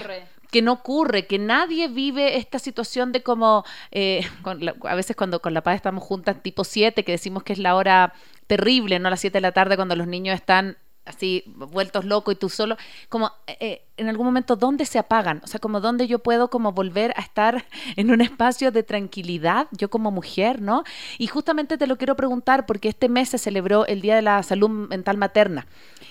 que 0.50 0.62
no 0.62 0.72
ocurre, 0.72 1.26
que 1.26 1.38
nadie 1.38 1.88
vive 1.88 2.36
esta 2.36 2.58
situación 2.58 3.12
de 3.12 3.22
como, 3.22 3.64
eh, 3.90 4.22
a 4.88 4.94
veces 4.94 5.16
cuando 5.16 5.40
con 5.40 5.54
la 5.54 5.62
paz 5.62 5.76
estamos 5.76 6.04
juntas 6.04 6.42
tipo 6.42 6.64
7, 6.64 7.04
que 7.04 7.12
decimos 7.12 7.42
que 7.42 7.52
es 7.52 7.58
la 7.58 7.74
hora 7.76 8.12
terrible, 8.46 8.98
¿no? 8.98 9.10
Las 9.10 9.20
7 9.20 9.38
de 9.38 9.42
la 9.42 9.52
tarde 9.52 9.76
cuando 9.76 9.96
los 9.96 10.06
niños 10.06 10.34
están 10.34 10.76
así 11.04 11.44
vueltos 11.46 12.04
locos 12.04 12.34
y 12.34 12.36
tú 12.36 12.48
solo, 12.48 12.76
como 13.08 13.32
eh, 13.46 13.56
eh, 13.60 13.82
en 13.96 14.08
algún 14.08 14.24
momento, 14.26 14.56
¿dónde 14.56 14.86
se 14.86 14.98
apagan? 14.98 15.42
O 15.44 15.46
sea, 15.46 15.60
como 15.60 15.80
dónde 15.80 16.06
yo 16.06 16.20
puedo 16.20 16.48
como 16.48 16.72
volver 16.72 17.12
a 17.16 17.20
estar 17.20 17.66
en 17.96 18.10
un 18.10 18.20
espacio 18.20 18.70
de 18.70 18.82
tranquilidad, 18.82 19.68
yo 19.72 19.90
como 19.90 20.10
mujer, 20.10 20.62
¿no? 20.62 20.84
Y 21.18 21.26
justamente 21.26 21.76
te 21.76 21.86
lo 21.86 21.98
quiero 21.98 22.16
preguntar 22.16 22.66
porque 22.66 22.88
este 22.88 23.08
mes 23.08 23.28
se 23.28 23.38
celebró 23.38 23.86
el 23.86 24.00
Día 24.00 24.16
de 24.16 24.22
la 24.22 24.42
Salud 24.42 24.70
Mental 24.70 25.16
Materna 25.18 25.66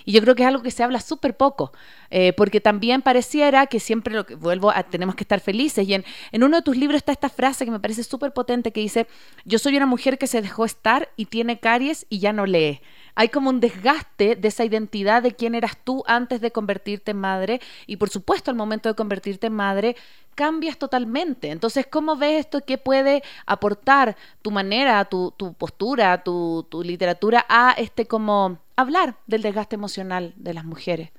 y 0.05 0.11
yo 0.11 0.21
creo 0.21 0.35
que 0.35 0.43
es 0.43 0.47
algo 0.47 0.63
que 0.63 0.71
se 0.71 0.83
habla 0.83 0.99
súper 1.01 1.35
poco, 1.35 1.71
eh, 2.09 2.33
porque 2.33 2.61
también 2.61 3.01
pareciera 3.01 3.67
que 3.67 3.79
siempre 3.79 4.13
lo 4.13 4.25
que 4.25 4.35
vuelvo 4.35 4.71
a 4.71 4.83
tenemos 4.83 5.15
que 5.15 5.23
estar 5.23 5.39
felices 5.39 5.87
y 5.87 5.93
en, 5.93 6.05
en 6.31 6.43
uno 6.43 6.57
de 6.57 6.63
tus 6.63 6.77
libros 6.77 6.97
está 6.97 7.11
esta 7.11 7.29
frase 7.29 7.65
que 7.65 7.71
me 7.71 7.79
parece 7.79 8.03
súper 8.03 8.33
potente 8.33 8.71
que 8.71 8.81
dice, 8.81 9.07
yo 9.45 9.59
soy 9.59 9.77
una 9.77 9.85
mujer 9.85 10.17
que 10.17 10.27
se 10.27 10.41
dejó 10.41 10.65
estar 10.65 11.09
y 11.15 11.25
tiene 11.25 11.59
caries 11.59 12.05
y 12.09 12.19
ya 12.19 12.33
no 12.33 12.45
lee 12.45 12.81
hay 13.19 13.27
como 13.27 13.49
un 13.49 13.59
desgaste 13.59 14.37
de 14.37 14.47
esa 14.47 14.63
identidad 14.63 15.21
de 15.21 15.33
quién 15.33 15.53
eras 15.53 15.77
tú 15.83 16.05
antes 16.07 16.39
de 16.39 16.51
convertirte 16.51 17.11
en 17.11 17.17
madre 17.17 17.59
y 17.85 17.97
por 17.97 18.07
supuesto 18.07 18.49
al 18.49 18.55
momento 18.55 18.87
de 18.87 18.95
convertirte 18.95 19.47
en 19.47 19.55
madre 19.55 19.97
cambias 20.35 20.77
totalmente. 20.77 21.51
Entonces, 21.51 21.85
¿cómo 21.85 22.15
ves 22.15 22.45
esto? 22.45 22.63
¿Qué 22.65 22.77
puede 22.77 23.21
aportar 23.45 24.15
tu 24.41 24.51
manera, 24.51 25.03
tu, 25.03 25.33
tu 25.35 25.53
postura, 25.53 26.23
tu, 26.23 26.65
tu 26.69 26.81
literatura 26.81 27.45
a 27.49 27.73
este 27.77 28.05
como 28.05 28.57
hablar 28.77 29.17
del 29.27 29.41
desgaste 29.41 29.75
emocional 29.75 30.33
de 30.37 30.53
las 30.53 30.63
mujeres? 30.63 31.09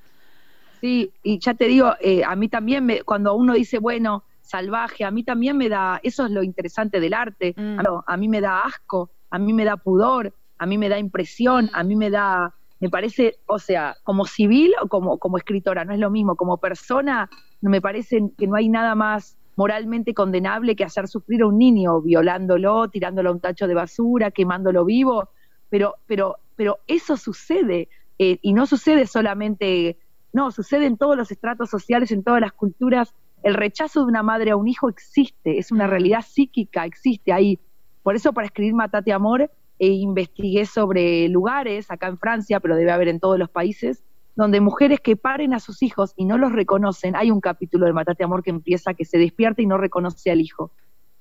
Sí, 0.79 1.13
y 1.21 1.37
ya 1.37 1.53
te 1.53 1.65
digo, 1.65 1.93
eh, 1.99 2.23
a 2.25 2.35
mí 2.35 2.49
también, 2.49 2.83
me, 2.83 3.03
cuando 3.03 3.35
uno 3.35 3.53
dice, 3.53 3.77
bueno, 3.77 4.23
salvaje, 4.41 5.05
a 5.05 5.11
mí 5.11 5.23
también 5.23 5.55
me 5.55 5.69
da, 5.69 5.99
eso 6.01 6.25
es 6.25 6.31
lo 6.31 6.41
interesante 6.41 6.99
del 6.99 7.13
arte, 7.13 7.53
mm. 7.55 7.77
a 8.07 8.17
mí 8.17 8.27
me 8.27 8.41
da 8.41 8.61
asco, 8.61 9.11
a 9.29 9.37
mí 9.37 9.53
me 9.53 9.65
da 9.65 9.77
pudor, 9.77 10.33
a 10.61 10.67
mí 10.67 10.77
me 10.77 10.89
da 10.89 10.99
impresión, 10.99 11.71
a 11.73 11.83
mí 11.83 11.95
me 11.95 12.11
da, 12.11 12.53
me 12.79 12.87
parece, 12.87 13.39
o 13.47 13.57
sea, 13.57 13.95
como 14.03 14.25
civil 14.25 14.71
o 14.79 14.87
como, 14.87 15.17
como 15.17 15.37
escritora, 15.37 15.85
no 15.85 15.93
es 15.93 15.99
lo 15.99 16.11
mismo, 16.11 16.35
como 16.35 16.57
persona, 16.57 17.31
me 17.61 17.81
parece 17.81 18.29
que 18.37 18.45
no 18.45 18.57
hay 18.57 18.69
nada 18.69 18.93
más 18.93 19.39
moralmente 19.55 20.13
condenable 20.13 20.75
que 20.75 20.83
hacer 20.83 21.07
sufrir 21.07 21.41
a 21.41 21.47
un 21.47 21.57
niño, 21.57 21.99
violándolo, 22.01 22.87
tirándolo 22.89 23.31
a 23.31 23.33
un 23.33 23.39
tacho 23.39 23.65
de 23.65 23.73
basura, 23.73 24.29
quemándolo 24.29 24.85
vivo, 24.85 25.29
pero, 25.71 25.95
pero, 26.05 26.37
pero 26.55 26.77
eso 26.85 27.17
sucede, 27.17 27.89
eh, 28.19 28.37
y 28.43 28.53
no 28.53 28.67
sucede 28.67 29.07
solamente, 29.07 29.97
no, 30.31 30.51
sucede 30.51 30.85
en 30.85 30.95
todos 30.95 31.17
los 31.17 31.31
estratos 31.31 31.71
sociales, 31.71 32.11
en 32.11 32.23
todas 32.23 32.39
las 32.39 32.53
culturas, 32.53 33.15
el 33.41 33.55
rechazo 33.55 34.01
de 34.01 34.05
una 34.05 34.21
madre 34.21 34.51
a 34.51 34.57
un 34.57 34.67
hijo 34.67 34.89
existe, 34.89 35.57
es 35.57 35.71
una 35.71 35.87
realidad 35.87 36.21
psíquica, 36.21 36.85
existe 36.85 37.33
ahí. 37.33 37.57
Por 38.03 38.15
eso 38.15 38.31
para 38.31 38.45
escribir 38.45 38.75
Matate 38.75 39.11
Amor 39.11 39.49
e 39.81 39.87
investigué 39.87 40.67
sobre 40.67 41.27
lugares, 41.27 41.89
acá 41.89 42.05
en 42.05 42.19
Francia, 42.19 42.59
pero 42.59 42.75
debe 42.75 42.91
haber 42.91 43.07
en 43.07 43.19
todos 43.19 43.39
los 43.39 43.49
países, 43.49 44.03
donde 44.35 44.61
mujeres 44.61 44.99
que 44.99 45.15
paren 45.15 45.55
a 45.55 45.59
sus 45.59 45.81
hijos 45.81 46.13
y 46.15 46.25
no 46.25 46.37
los 46.37 46.51
reconocen, 46.51 47.15
hay 47.15 47.31
un 47.31 47.41
capítulo 47.41 47.87
de 47.87 47.93
Matate 47.93 48.23
Amor 48.23 48.43
que 48.43 48.51
empieza 48.51 48.93
que 48.93 49.05
se 49.05 49.17
despierta 49.17 49.63
y 49.63 49.65
no 49.65 49.79
reconoce 49.79 50.29
al 50.29 50.39
hijo. 50.39 50.69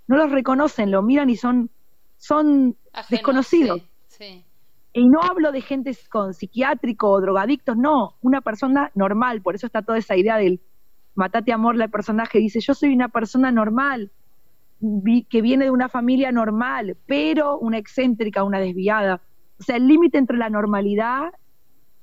No 0.07 0.19
los 0.19 0.31
reconocen, 0.31 0.91
lo 0.91 1.01
miran 1.01 1.31
y 1.31 1.37
son, 1.37 1.71
son 2.19 2.77
desconocidos. 3.09 3.81
Y 4.93 5.09
no 5.09 5.23
hablo 5.23 5.53
de 5.53 5.63
gente 5.63 5.97
con 6.11 6.35
psiquiátrico 6.35 7.09
o 7.09 7.21
drogadictos, 7.23 7.79
no, 7.79 8.17
una 8.21 8.43
persona 8.43 8.91
normal, 8.95 9.41
por 9.41 9.55
eso 9.55 9.65
está 9.65 9.81
toda 9.81 9.97
esa 9.97 10.19
idea 10.19 10.37
del 10.37 10.61
Matate 11.15 11.55
Amor, 11.55 11.81
el 11.81 11.91
personaje 11.91 12.39
dice, 12.39 12.61
yo 12.61 12.75
soy 12.75 12.93
una 12.93 13.09
persona 13.09 13.51
normal, 13.51 14.13
que 15.29 15.43
viene 15.43 15.67
de 15.67 15.71
una 15.71 15.89
familia 15.89 16.33
normal, 16.33 16.97
pero 17.07 17.59
una 17.59 17.79
excéntrica, 17.79 18.45
una 18.45 18.59
desviada. 18.59 19.21
O 19.59 19.63
sea, 19.63 19.77
el 19.77 19.87
límite 19.87 20.19
entre 20.19 20.39
la 20.39 20.49
normalidad 20.49 21.33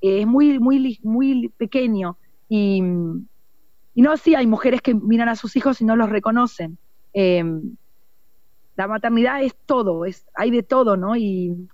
es 0.02 0.28
muy, 0.28 0.60
muy, 0.60 1.00
muy 1.04 1.50
pequeño. 1.58 2.18
Y, 2.50 2.82
no, 2.82 4.16
sí, 4.18 4.36
hay 4.36 4.46
mujeres 4.46 4.82
que 4.82 4.94
miran 4.94 5.30
a 5.30 5.36
sus 5.36 5.56
hijos 5.56 5.82
y 5.82 5.86
no 5.86 5.96
los 5.96 6.10
reconocen. 6.10 6.78
Em, 7.14 7.76
la 8.76 8.88
maternidad 8.88 9.42
es 9.42 9.56
todo, 9.66 10.06
es, 10.06 10.28
hay 10.36 10.52
de 10.52 10.62
todo, 10.62 10.98
¿no? 10.98 11.16
Y 11.16 11.68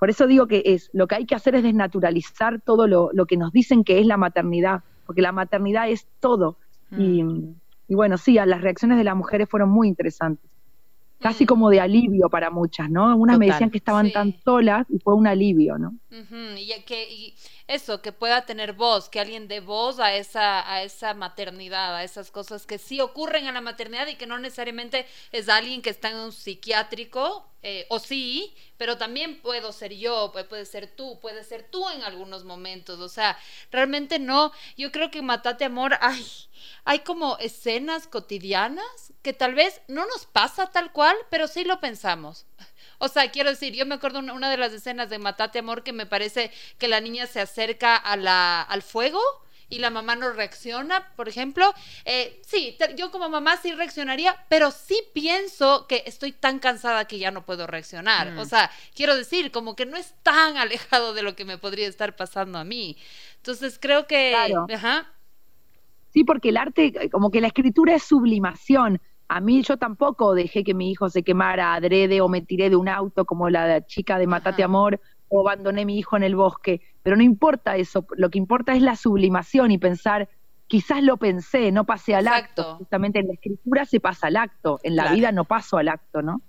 por 0.00 0.10
eso 0.10 0.26
digo 0.26 0.48
que 0.48 0.62
es, 0.64 0.90
lo 0.92 1.06
que 1.06 1.14
hay 1.14 1.26
que 1.26 1.36
hacer 1.36 1.54
es 1.54 1.62
desnaturalizar 1.62 2.60
todo 2.60 2.88
lo, 2.88 3.26
que 3.26 3.36
nos 3.36 3.52
dicen 3.52 3.84
que 3.84 4.00
es 4.00 4.06
la 4.06 4.16
maternidad, 4.16 4.82
porque 5.06 5.22
la 5.22 5.30
maternidad 5.30 5.88
es 5.88 6.08
todo. 6.18 6.56
Y, 6.98 7.22
mm. 7.94 7.96
bueno, 7.96 8.18
sí, 8.18 8.34
las 8.34 8.60
reacciones 8.60 8.98
de 8.98 9.04
las 9.04 9.16
mujeres 9.16 9.48
fueron 9.48 9.70
muy 9.70 9.88
interesantes. 9.88 10.50
Casi 11.20 11.44
mm. 11.44 11.46
como 11.46 11.70
de 11.70 11.80
alivio 11.80 12.30
para 12.30 12.50
muchas, 12.50 12.90
¿no? 12.90 13.08
Algunas 13.08 13.38
me 13.38 13.46
decían 13.46 13.70
que 13.70 13.78
estaban 13.78 14.10
tan 14.10 14.34
solas 14.42 14.86
y 14.88 14.98
fue 14.98 15.14
un 15.14 15.26
alivio, 15.26 15.78
¿no? 15.78 15.94
y, 16.10 16.72
que, 16.86 17.34
eso, 17.70 18.02
que 18.02 18.10
pueda 18.10 18.46
tener 18.46 18.72
voz, 18.72 19.08
que 19.08 19.20
alguien 19.20 19.46
dé 19.46 19.60
voz 19.60 20.00
a 20.00 20.14
esa, 20.14 20.68
a 20.68 20.82
esa 20.82 21.14
maternidad, 21.14 21.94
a 21.94 22.02
esas 22.02 22.32
cosas 22.32 22.66
que 22.66 22.78
sí 22.78 23.00
ocurren 23.00 23.46
en 23.46 23.54
la 23.54 23.60
maternidad 23.60 24.08
y 24.08 24.16
que 24.16 24.26
no 24.26 24.38
necesariamente 24.38 25.06
es 25.30 25.48
alguien 25.48 25.80
que 25.80 25.90
está 25.90 26.10
en 26.10 26.16
un 26.16 26.32
psiquiátrico, 26.32 27.46
eh, 27.62 27.86
o 27.88 28.00
sí, 28.00 28.56
pero 28.76 28.98
también 28.98 29.40
puedo 29.40 29.70
ser 29.70 29.94
yo, 29.94 30.32
puede 30.48 30.64
ser 30.64 30.88
tú, 30.88 31.20
puede 31.20 31.44
ser 31.44 31.62
tú 31.70 31.88
en 31.90 32.02
algunos 32.02 32.42
momentos, 32.42 32.98
o 32.98 33.08
sea, 33.08 33.38
realmente 33.70 34.18
no, 34.18 34.50
yo 34.76 34.90
creo 34.90 35.10
que 35.12 35.22
Matate 35.22 35.64
Amor, 35.66 35.96
hay, 36.00 36.26
hay 36.84 37.00
como 37.00 37.38
escenas 37.38 38.08
cotidianas 38.08 39.12
que 39.22 39.32
tal 39.32 39.54
vez 39.54 39.80
no 39.86 40.06
nos 40.06 40.26
pasa 40.26 40.72
tal 40.72 40.90
cual, 40.90 41.16
pero 41.30 41.46
sí 41.46 41.64
lo 41.64 41.80
pensamos. 41.80 42.46
O 43.02 43.08
sea, 43.08 43.30
quiero 43.30 43.48
decir, 43.48 43.74
yo 43.74 43.86
me 43.86 43.94
acuerdo 43.94 44.18
una, 44.18 44.50
de 44.50 44.58
las 44.58 44.72
escenas 44.72 45.08
de 45.08 45.18
Matate 45.18 45.58
Amor 45.58 45.82
que 45.82 45.92
me 45.92 46.04
parece 46.04 46.50
que 46.78 46.86
la 46.86 47.00
niña 47.00 47.26
se 47.26 47.40
acerca 47.40 47.96
a 47.96 48.16
la, 48.16 48.60
al 48.60 48.82
fuego 48.82 49.20
y 49.70 49.78
la 49.78 49.88
mamá 49.88 50.16
no 50.16 50.30
reacciona, 50.32 51.08
por 51.16 51.28
ejemplo. 51.28 51.72
Eh, 52.04 52.42
sí, 52.46 52.76
yo 52.96 53.10
como 53.10 53.30
mamá 53.30 53.56
sí 53.56 53.72
reaccionaría, 53.72 54.36
pero 54.50 54.70
sí 54.70 55.00
pienso 55.14 55.86
que 55.86 56.02
estoy 56.04 56.32
tan 56.32 56.58
cansada 56.58 57.06
que 57.06 57.18
ya 57.18 57.30
no 57.30 57.46
puedo 57.46 57.66
reaccionar. 57.66 58.36
O 58.36 58.44
sea, 58.44 58.70
quiero 58.94 59.16
decir, 59.16 59.50
como 59.50 59.76
que 59.76 59.86
no 59.86 59.96
es 59.96 60.14
tan 60.22 60.56
alejado 60.58 61.14
de 61.14 61.22
lo 61.22 61.34
que 61.34 61.46
me 61.46 61.56
podría 61.56 61.88
estar 61.88 62.16
pasando 62.16 62.58
a 62.58 62.64
mí. 62.64 62.98
Entonces 63.36 63.78
creo 63.80 64.06
que... 64.06 64.34
Ajá. 64.74 65.10
Sí, 66.12 66.24
porque 66.24 66.50
el 66.50 66.58
arte, 66.58 66.92
como 67.10 67.30
que 67.30 67.40
la 67.40 67.46
escritura 67.46 67.94
es 67.94 68.02
sublimación. 68.02 69.00
A 69.32 69.38
mí 69.38 69.62
yo 69.62 69.76
tampoco 69.76 70.34
dejé 70.34 70.64
que 70.64 70.74
mi 70.74 70.90
hijo 70.90 71.08
se 71.08 71.22
quemara 71.22 71.74
adrede 71.74 72.20
o 72.20 72.28
me 72.28 72.40
tiré 72.40 72.68
de 72.68 72.74
un 72.74 72.88
auto 72.88 73.24
como 73.24 73.48
la 73.48 73.86
chica 73.86 74.18
de 74.18 74.26
Matate 74.26 74.64
Amor 74.64 75.00
o 75.28 75.46
abandoné 75.46 75.84
mi 75.84 75.96
hijo 76.00 76.16
en 76.16 76.24
el 76.24 76.34
bosque. 76.34 76.80
Pero 77.04 77.16
no 77.16 77.22
importa 77.22 77.76
eso, 77.76 78.04
lo 78.16 78.28
que 78.28 78.38
importa 78.38 78.74
es 78.74 78.82
la 78.82 78.96
sublimación 78.96 79.70
y 79.70 79.78
pensar, 79.78 80.28
quizás 80.66 81.04
lo 81.04 81.16
pensé, 81.16 81.70
no 81.70 81.84
pasé 81.84 82.16
al 82.16 82.26
acto. 82.26 82.78
Justamente 82.78 83.20
en 83.20 83.28
la 83.28 83.34
escritura 83.34 83.84
se 83.84 84.00
pasa 84.00 84.26
al 84.26 84.36
acto, 84.36 84.80
en 84.82 84.96
la 84.96 85.12
vida 85.12 85.30
no 85.30 85.44
paso 85.44 85.78
al 85.78 85.86
acto, 85.86 86.22
¿no? 86.22 86.42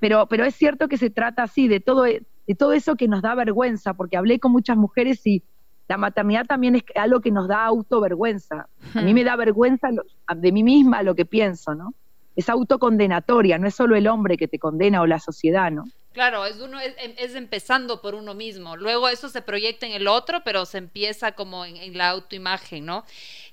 Pero, 0.00 0.26
pero 0.26 0.46
es 0.46 0.54
cierto 0.54 0.88
que 0.88 0.96
se 0.96 1.10
trata 1.10 1.42
así, 1.42 1.68
de 1.68 1.80
todo, 1.80 2.04
de 2.04 2.24
todo 2.58 2.72
eso 2.72 2.96
que 2.96 3.08
nos 3.08 3.20
da 3.20 3.34
vergüenza, 3.34 3.92
porque 3.92 4.16
hablé 4.16 4.40
con 4.40 4.52
muchas 4.52 4.78
mujeres 4.78 5.26
y 5.26 5.42
la 5.86 5.98
maternidad 5.98 6.46
también 6.46 6.76
es 6.76 6.82
algo 6.94 7.20
que 7.20 7.30
nos 7.30 7.46
da 7.46 7.66
autovergüenza. 7.66 8.70
A 8.94 9.02
mí 9.02 9.12
me 9.12 9.22
da 9.22 9.36
vergüenza 9.36 9.88
de 10.34 10.52
mí 10.52 10.62
misma 10.62 11.02
lo 11.02 11.14
que 11.14 11.26
pienso, 11.26 11.74
¿no? 11.74 11.92
Es 12.36 12.48
autocondenatoria, 12.50 13.58
no 13.58 13.66
es 13.66 13.74
solo 13.74 13.96
el 13.96 14.06
hombre 14.06 14.36
que 14.36 14.46
te 14.46 14.58
condena 14.58 15.00
o 15.00 15.06
la 15.06 15.18
sociedad, 15.18 15.72
¿no? 15.72 15.84
Claro, 16.12 16.46
es, 16.46 16.60
uno, 16.60 16.78
es, 16.80 17.34
empezando 17.34 18.00
por 18.00 18.14
uno 18.14 18.32
mismo. 18.32 18.76
Luego 18.76 19.08
eso 19.08 19.28
se 19.28 19.42
proyecta 19.42 19.86
en 19.86 19.92
el 19.92 20.06
otro, 20.08 20.40
pero 20.44 20.64
se 20.64 20.78
empieza 20.78 21.32
como 21.32 21.66
en, 21.66 21.96
la 21.96 22.10
autoimagen, 22.10 22.86
¿no? 22.86 23.04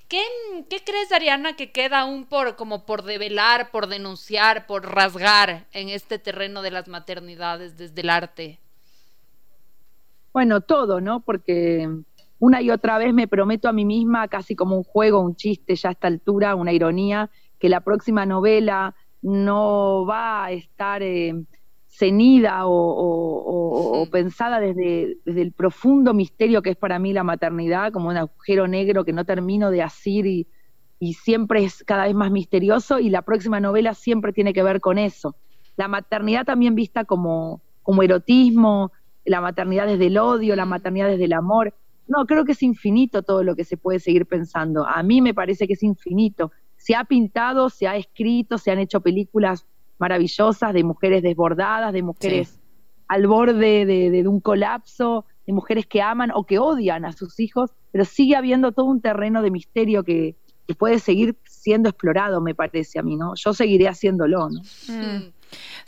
¿Qué, 0.08 0.22
¿Qué, 0.70 0.82
crees, 0.82 1.12
Ariana, 1.12 1.56
que 1.56 1.72
queda 1.72 2.00
aún 2.00 2.24
por, 2.24 2.56
como 2.56 2.86
por 2.86 3.02
develar, 3.02 3.70
por 3.70 3.86
denunciar, 3.86 4.66
por 4.66 4.94
rasgar 4.94 5.66
en 5.72 5.90
este 5.90 6.18
terreno 6.18 6.62
de 6.62 6.70
las 6.70 6.88
maternidades 6.88 7.76
desde 7.76 8.00
el 8.00 8.08
arte? 8.08 8.58
Bueno, 10.32 10.62
todo, 10.62 11.02
¿no? 11.02 11.20
Porque 11.20 11.86
una 12.38 12.62
y 12.62 12.70
otra 12.70 12.98
vez 12.98 13.12
me 13.12 13.28
prometo 13.28 13.68
a 13.68 13.72
mí 13.72 13.84
misma, 13.84 14.28
casi 14.28 14.56
como 14.56 14.76
un 14.76 14.84
juego, 14.84 15.20
un 15.20 15.36
chiste 15.36 15.76
ya 15.76 15.90
a 15.90 15.92
esta 15.92 16.08
altura, 16.08 16.54
una 16.54 16.72
ironía, 16.72 17.30
que 17.64 17.70
la 17.70 17.80
próxima 17.80 18.26
novela 18.26 18.94
no 19.22 20.04
va 20.04 20.44
a 20.44 20.52
estar 20.52 21.02
eh, 21.02 21.32
cenida 21.86 22.66
o, 22.66 24.06
pensada 24.12 24.60
desde, 24.60 25.16
el 25.24 25.52
profundo 25.52 26.12
misterio 26.12 26.60
que 26.60 26.68
es 26.68 26.76
para 26.76 26.98
mí 26.98 27.14
la 27.14 27.24
maternidad, 27.24 27.90
como 27.90 28.10
un 28.10 28.18
agujero 28.18 28.68
negro 28.68 29.06
que 29.06 29.14
no 29.14 29.24
termino 29.24 29.70
de 29.70 29.80
asir 29.80 30.26
y, 30.26 30.46
siempre 31.14 31.64
es 31.64 31.82
cada 31.84 32.04
vez 32.04 32.14
más 32.14 32.30
misterioso 32.30 32.98
y 32.98 33.08
la 33.08 33.22
próxima 33.22 33.60
novela 33.60 33.94
siempre 33.94 34.34
tiene 34.34 34.52
que 34.52 34.62
ver 34.62 34.82
con 34.82 34.98
eso. 34.98 35.34
La 35.76 35.88
maternidad 35.88 36.44
también 36.44 36.74
vista 36.74 37.06
como, 37.06 37.62
como 37.82 38.02
erotismo, 38.02 38.92
la 39.24 39.40
maternidad 39.40 39.86
desde 39.86 40.08
el 40.08 40.18
odio, 40.18 40.54
la 40.54 40.66
maternidad 40.66 41.08
desde 41.08 41.24
el 41.24 41.32
amor. 41.32 41.72
No, 42.08 42.26
creo 42.26 42.44
que 42.44 42.52
es 42.52 42.62
infinito 42.62 43.22
todo 43.22 43.42
lo 43.42 43.56
que 43.56 43.64
se 43.64 43.78
puede 43.78 44.00
seguir 44.00 44.26
pensando. 44.26 44.86
A 44.86 45.02
mí 45.02 45.22
me 45.22 45.32
parece 45.32 45.66
que 45.66 45.72
es 45.72 45.82
infinito 45.82 46.52
se 46.84 46.94
ha 46.94 47.04
pintado, 47.04 47.70
se 47.70 47.88
ha 47.88 47.96
escrito, 47.96 48.58
se 48.58 48.70
han 48.70 48.78
hecho 48.78 49.00
películas 49.00 49.66
maravillosas 49.98 50.74
de 50.74 50.84
mujeres 50.84 51.22
desbordadas, 51.22 51.94
de 51.94 52.02
mujeres 52.02 52.60
al 53.08 53.26
borde 53.26 53.86
de, 53.86 54.28
un 54.28 54.38
colapso, 54.40 55.24
de 55.46 55.54
mujeres 55.54 55.86
que 55.86 56.02
aman 56.02 56.30
o 56.34 56.44
que 56.44 56.58
odian 56.58 57.06
a 57.06 57.12
sus 57.12 57.40
hijos, 57.40 57.70
pero 57.90 58.04
sigue 58.04 58.36
habiendo 58.36 58.72
todo 58.72 58.84
un 58.84 59.00
terreno 59.00 59.40
de 59.40 59.50
misterio 59.50 60.04
que, 60.04 60.36
puede 60.78 60.98
seguir 60.98 61.36
siendo 61.46 61.88
explorado, 61.88 62.40
me 62.42 62.54
parece 62.54 62.98
a 62.98 63.02
mí, 63.02 63.16
¿no? 63.16 63.34
Yo 63.34 63.54
seguiré 63.54 63.86
haciéndolo, 63.86 64.48
¿no? 64.50 64.60
Mm. 64.88 65.32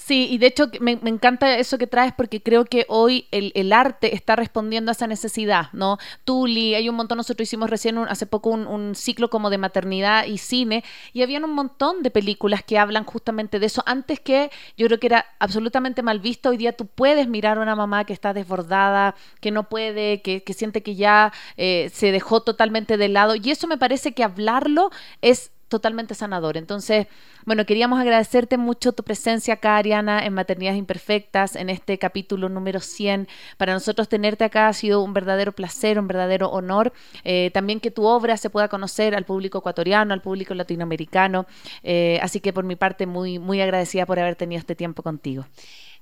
Sí, 0.06 0.28
y 0.30 0.38
de 0.38 0.46
hecho 0.46 0.70
me, 0.78 0.92
encanta 0.92 1.58
eso 1.58 1.78
que 1.78 1.88
traes 1.88 2.12
porque 2.12 2.40
creo 2.40 2.64
que 2.64 2.86
hoy 2.88 3.26
el, 3.32 3.72
arte 3.72 4.14
está 4.14 4.36
respondiendo 4.36 4.92
a 4.92 4.92
esa 4.92 5.08
necesidad, 5.08 5.72
¿no? 5.72 5.98
Tuli, 6.22 6.76
hay 6.76 6.88
un 6.88 6.94
montón, 6.94 7.16
nosotros 7.18 7.48
hicimos 7.48 7.68
recién 7.70 7.98
hace 7.98 8.24
poco 8.24 8.50
un, 8.50 8.94
ciclo 8.94 9.30
como 9.30 9.50
de 9.50 9.58
maternidad 9.58 10.26
y 10.26 10.38
cine 10.38 10.84
y 11.12 11.22
habían 11.22 11.42
un 11.42 11.54
montón 11.54 12.04
de 12.04 12.12
películas 12.12 12.62
que 12.62 12.78
hablan 12.78 13.02
justamente 13.02 13.58
de 13.58 13.66
eso. 13.66 13.82
Antes 13.84 14.20
que 14.20 14.52
yo 14.76 14.86
creo 14.86 15.00
que 15.00 15.08
era 15.08 15.26
absolutamente 15.40 16.04
mal 16.04 16.20
visto, 16.20 16.50
hoy 16.50 16.56
día 16.56 16.76
tú 16.76 16.86
puedes 16.86 17.26
mirar 17.26 17.58
a 17.58 17.62
una 17.62 17.74
mamá 17.74 18.04
que 18.04 18.12
está 18.12 18.32
desbordada, 18.32 19.16
que 19.40 19.50
no 19.50 19.68
puede, 19.68 20.22
que, 20.22 20.40
siente 20.54 20.84
que 20.84 20.94
ya 20.94 21.32
eh, 21.56 21.90
se 21.92 22.12
dejó 22.12 22.42
totalmente 22.42 22.96
de 22.96 23.08
lado 23.08 23.34
y 23.34 23.50
eso 23.50 23.66
me 23.66 23.76
parece 23.76 24.12
que 24.12 24.22
hablarlo 24.22 24.90
es 25.20 25.50
totalmente 25.68 26.14
sanador. 26.14 26.56
Entonces, 26.56 27.06
bueno, 27.44 27.64
queríamos 27.66 28.00
agradecerte 28.00 28.56
mucho 28.56 28.92
tu 28.92 29.02
presencia 29.02 29.54
acá, 29.54 29.76
Ariana, 29.76 30.24
en 30.24 30.32
Maternidades 30.32 30.78
Imperfectas, 30.78 31.56
en 31.56 31.70
este 31.70 31.98
capítulo 31.98 32.48
número 32.48 32.80
100. 32.80 33.28
Para 33.56 33.72
nosotros 33.72 34.08
tenerte 34.08 34.44
acá 34.44 34.68
ha 34.68 34.72
sido 34.72 35.02
un 35.02 35.12
verdadero 35.12 35.52
placer, 35.52 35.98
un 35.98 36.06
verdadero 36.06 36.50
honor. 36.50 36.92
Eh, 37.24 37.50
también 37.52 37.80
que 37.80 37.90
tu 37.90 38.04
obra 38.04 38.36
se 38.36 38.50
pueda 38.50 38.68
conocer 38.68 39.14
al 39.14 39.24
público 39.24 39.58
ecuatoriano, 39.58 40.14
al 40.14 40.22
público 40.22 40.54
latinoamericano. 40.54 41.46
Eh, 41.82 42.18
así 42.22 42.40
que 42.40 42.52
por 42.52 42.64
mi 42.64 42.76
parte, 42.76 43.06
muy, 43.06 43.38
muy 43.38 43.60
agradecida 43.60 44.06
por 44.06 44.18
haber 44.18 44.36
tenido 44.36 44.58
este 44.60 44.74
tiempo 44.74 45.02
contigo. 45.02 45.46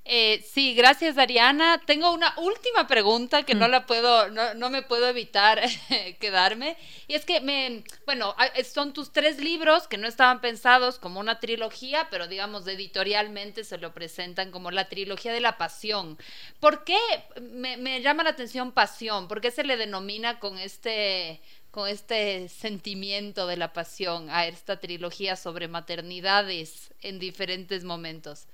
Eh, 0.06 0.44
sí, 0.52 0.74
gracias 0.74 1.16
Ariana. 1.16 1.80
Tengo 1.86 2.12
una 2.12 2.34
última 2.36 2.86
pregunta 2.86 3.42
que 3.42 3.54
no 3.54 3.68
mm. 3.68 3.70
la 3.70 3.86
puedo, 3.86 4.28
no, 4.28 4.70
me 4.70 4.82
puedo 4.82 5.08
evitar 5.08 5.62
quedarme. 6.20 6.76
Y 7.08 7.14
es 7.14 7.24
que 7.24 7.40
me, 7.40 7.84
bueno, 8.04 8.34
son 8.70 8.92
tus 8.92 9.12
tres 9.12 9.38
libros 9.38 9.88
que 9.88 9.96
no 9.96 10.06
estaban 10.06 10.42
pensados 10.42 10.98
como 10.98 11.20
una 11.20 11.40
trilogía, 11.40 12.08
pero 12.10 12.28
digamos 12.28 12.66
editorialmente 12.66 13.64
se 13.64 13.78
lo 13.78 13.94
presentan 13.94 14.50
como 14.50 14.70
la 14.70 14.90
trilogía 14.90 15.32
de 15.32 15.40
la 15.40 15.56
pasión. 15.56 16.18
¿Por 16.60 16.84
qué 16.84 16.98
me, 17.40 17.78
me 17.78 18.02
llama 18.02 18.24
la 18.24 18.30
atención 18.30 18.72
pasión? 18.72 19.26
¿Por 19.26 19.40
qué 19.40 19.50
se 19.50 19.64
le 19.64 19.76
denomina 19.76 20.38
con 20.38 20.58
este 20.58 21.40
con 21.70 21.88
este 21.88 22.48
sentimiento 22.48 23.48
de 23.48 23.56
la 23.56 23.72
pasión 23.72 24.30
a 24.30 24.46
esta 24.46 24.78
trilogía 24.78 25.34
sobre 25.34 25.66
maternidades 25.66 26.92
en 27.00 27.18
diferentes 27.18 27.82
momentos? 27.82 28.46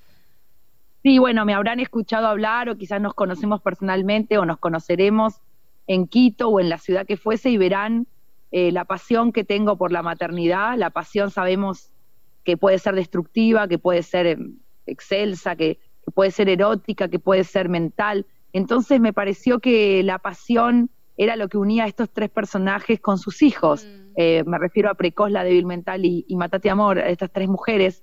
Sí, 1.02 1.18
bueno, 1.18 1.44
me 1.46 1.54
habrán 1.54 1.80
escuchado 1.80 2.26
hablar 2.26 2.68
o 2.68 2.76
quizás 2.76 3.00
nos 3.00 3.14
conocemos 3.14 3.62
personalmente 3.62 4.36
o 4.36 4.44
nos 4.44 4.58
conoceremos 4.58 5.40
en 5.86 6.06
Quito 6.06 6.48
o 6.48 6.60
en 6.60 6.68
la 6.68 6.78
ciudad 6.78 7.06
que 7.06 7.16
fuese 7.16 7.50
y 7.50 7.56
verán 7.56 8.06
eh, 8.50 8.70
la 8.70 8.84
pasión 8.84 9.32
que 9.32 9.44
tengo 9.44 9.76
por 9.76 9.92
la 9.92 10.02
maternidad. 10.02 10.76
La 10.76 10.90
pasión 10.90 11.30
sabemos 11.30 11.90
que 12.44 12.58
puede 12.58 12.78
ser 12.78 12.94
destructiva, 12.94 13.66
que 13.66 13.78
puede 13.78 14.02
ser 14.02 14.26
em, 14.26 14.58
excelsa, 14.86 15.56
que, 15.56 15.78
puede 16.14 16.32
ser 16.32 16.48
erótica, 16.48 17.08
que 17.08 17.18
puede 17.18 17.44
ser 17.44 17.68
mental. 17.68 18.26
Entonces 18.52 19.00
me 19.00 19.12
pareció 19.12 19.60
que 19.60 20.02
la 20.02 20.18
pasión 20.18 20.90
era 21.16 21.36
lo 21.36 21.48
que 21.48 21.56
unía 21.56 21.84
a 21.84 21.86
estos 21.86 22.10
tres 22.10 22.30
personajes 22.30 23.00
con 23.00 23.16
sus 23.16 23.42
hijos. 23.42 23.86
Mm. 23.86 24.12
Eh, 24.16 24.44
me 24.46 24.58
refiero 24.58 24.90
a 24.90 24.94
Precoz, 24.94 25.30
la 25.30 25.44
débil 25.44 25.66
mental 25.66 26.04
y, 26.04 26.26
y 26.28 26.36
Matate 26.36 26.68
Amor, 26.68 26.98
estas 26.98 27.30
tres 27.30 27.48
mujeres 27.48 28.02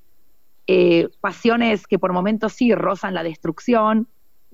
eh, 0.68 1.08
pasiones 1.22 1.88
que 1.88 1.98
por 1.98 2.14
momentos 2.14 2.54
sí 2.54 2.74
rozan 2.76 3.14
la 3.14 3.24
destrucción, 3.24 4.08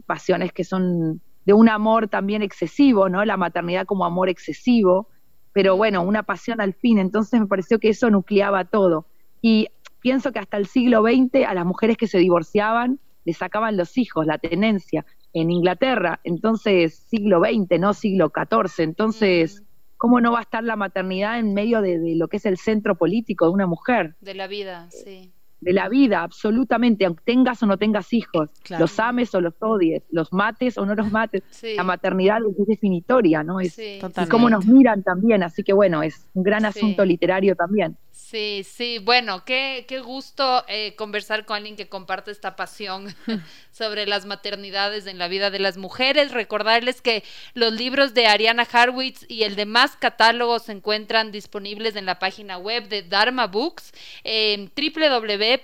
pasiones 0.06 0.54
que 0.54 0.64
son 0.64 1.22
de 1.46 1.54
un 1.54 1.70
amor 1.70 2.08
también 2.08 2.42
excesivo, 2.42 3.10
¿no? 3.10 3.26
La 3.26 3.36
maternidad 3.38 3.86
como 3.86 4.06
amor 4.06 4.30
excesivo, 4.30 5.10
pero 5.54 5.76
bueno, 5.76 6.02
una 6.04 6.24
pasión 6.24 6.62
al 6.62 6.74
fin, 6.74 7.00
entonces 7.00 7.40
me 7.40 7.48
pareció 7.48 7.80
que 7.80 7.90
eso 7.90 8.10
nucleaba 8.10 8.66
todo. 8.66 9.08
Y 9.42 9.68
pienso 10.00 10.32
que 10.32 10.40
hasta 10.40 10.58
el 10.58 10.68
siglo 10.68 11.02
XX 11.02 11.46
a 11.48 11.54
las 11.54 11.66
mujeres 11.66 11.98
que 11.98 12.08
se 12.08 12.20
divorciaban 12.20 13.00
les 13.26 13.38
sacaban 13.38 13.78
los 13.78 13.98
hijos, 13.98 14.26
la 14.26 14.38
tenencia. 14.38 15.06
en 15.36 15.50
Inglaterra, 15.50 16.20
entonces 16.24 17.06
siglo 17.10 17.40
XX, 17.40 17.80
no 17.80 17.96
siglo 17.96 18.32
XIV, 18.32 18.84
entonces, 18.84 19.64
¿cómo 19.98 20.22
no 20.22 20.32
va 20.32 20.40
a 20.40 20.42
estar 20.44 20.64
la 20.64 20.76
maternidad 20.76 21.40
en 21.40 21.56
medio 21.56 21.82
de, 21.82 22.14
lo 22.16 22.28
que 22.28 22.38
es 22.38 22.46
el 22.46 22.58
centro 22.58 22.96
político 23.00 23.46
de 23.46 23.52
una 23.52 23.66
mujer? 23.66 24.16
De 24.22 24.36
la 24.36 24.46
vida, 24.46 24.92
sí. 24.92 25.34
De 25.64 25.74
la 25.74 25.88
vida, 25.88 26.24
absolutamente, 26.24 27.06
aunque 27.06 27.24
tengas 27.26 27.64
o 27.64 27.66
no 27.66 27.78
tengas 27.78 28.12
hijos, 28.14 28.50
los 28.78 29.00
ames 29.00 29.34
o 29.34 29.42
los 29.42 29.54
odies, 29.60 30.04
los 30.12 30.34
mates 30.34 30.78
o 30.78 30.86
no 30.86 30.94
los 30.94 31.12
mates, 31.12 31.44
la 31.76 31.84
maternidad 31.84 32.40
es 32.60 32.68
definitoria, 32.68 33.44
¿no? 33.44 33.60
Es, 33.60 33.78
y 33.80 34.00
cómo 34.30 34.50
nos 34.50 34.66
miran 34.66 35.04
también, 35.04 35.42
así 35.44 35.64
que 35.64 35.74
bueno, 35.74 36.04
es 36.04 36.28
un 36.34 36.44
gran 36.44 36.66
asunto 36.66 37.06
literario 37.06 37.56
también. 37.56 37.98
Sí, 38.34 38.66
sí, 38.68 38.98
bueno, 38.98 39.46
qué, 39.46 39.86
qué 39.88 40.00
gusto 40.00 40.66
eh, 40.68 40.96
conversar 40.96 41.46
con 41.46 41.58
alguien 41.58 41.76
que 41.76 41.88
comparte 41.88 42.32
esta 42.32 42.56
pasión 42.56 43.16
sobre 43.72 44.08
las 44.08 44.26
maternidades 44.26 45.06
en 45.06 45.20
la 45.20 45.28
vida 45.28 45.52
de 45.52 45.60
las 45.60 45.78
mujeres. 45.78 46.32
Recordarles 46.32 47.00
que 47.00 47.24
los 47.54 47.74
libros 47.74 48.16
de 48.16 48.26
Ariana 48.26 48.68
Harwitz 48.72 49.24
y 49.28 49.44
el 49.44 49.56
demás 49.56 49.96
catálogo 49.98 50.58
se 50.58 50.72
encuentran 50.72 51.32
disponibles 51.32 51.96
en 51.96 52.08
la 52.08 52.18
página 52.18 52.58
web 52.58 52.88
de 52.88 53.04
Dharma 53.04 53.46
Books, 53.46 53.92
en 54.24 54.72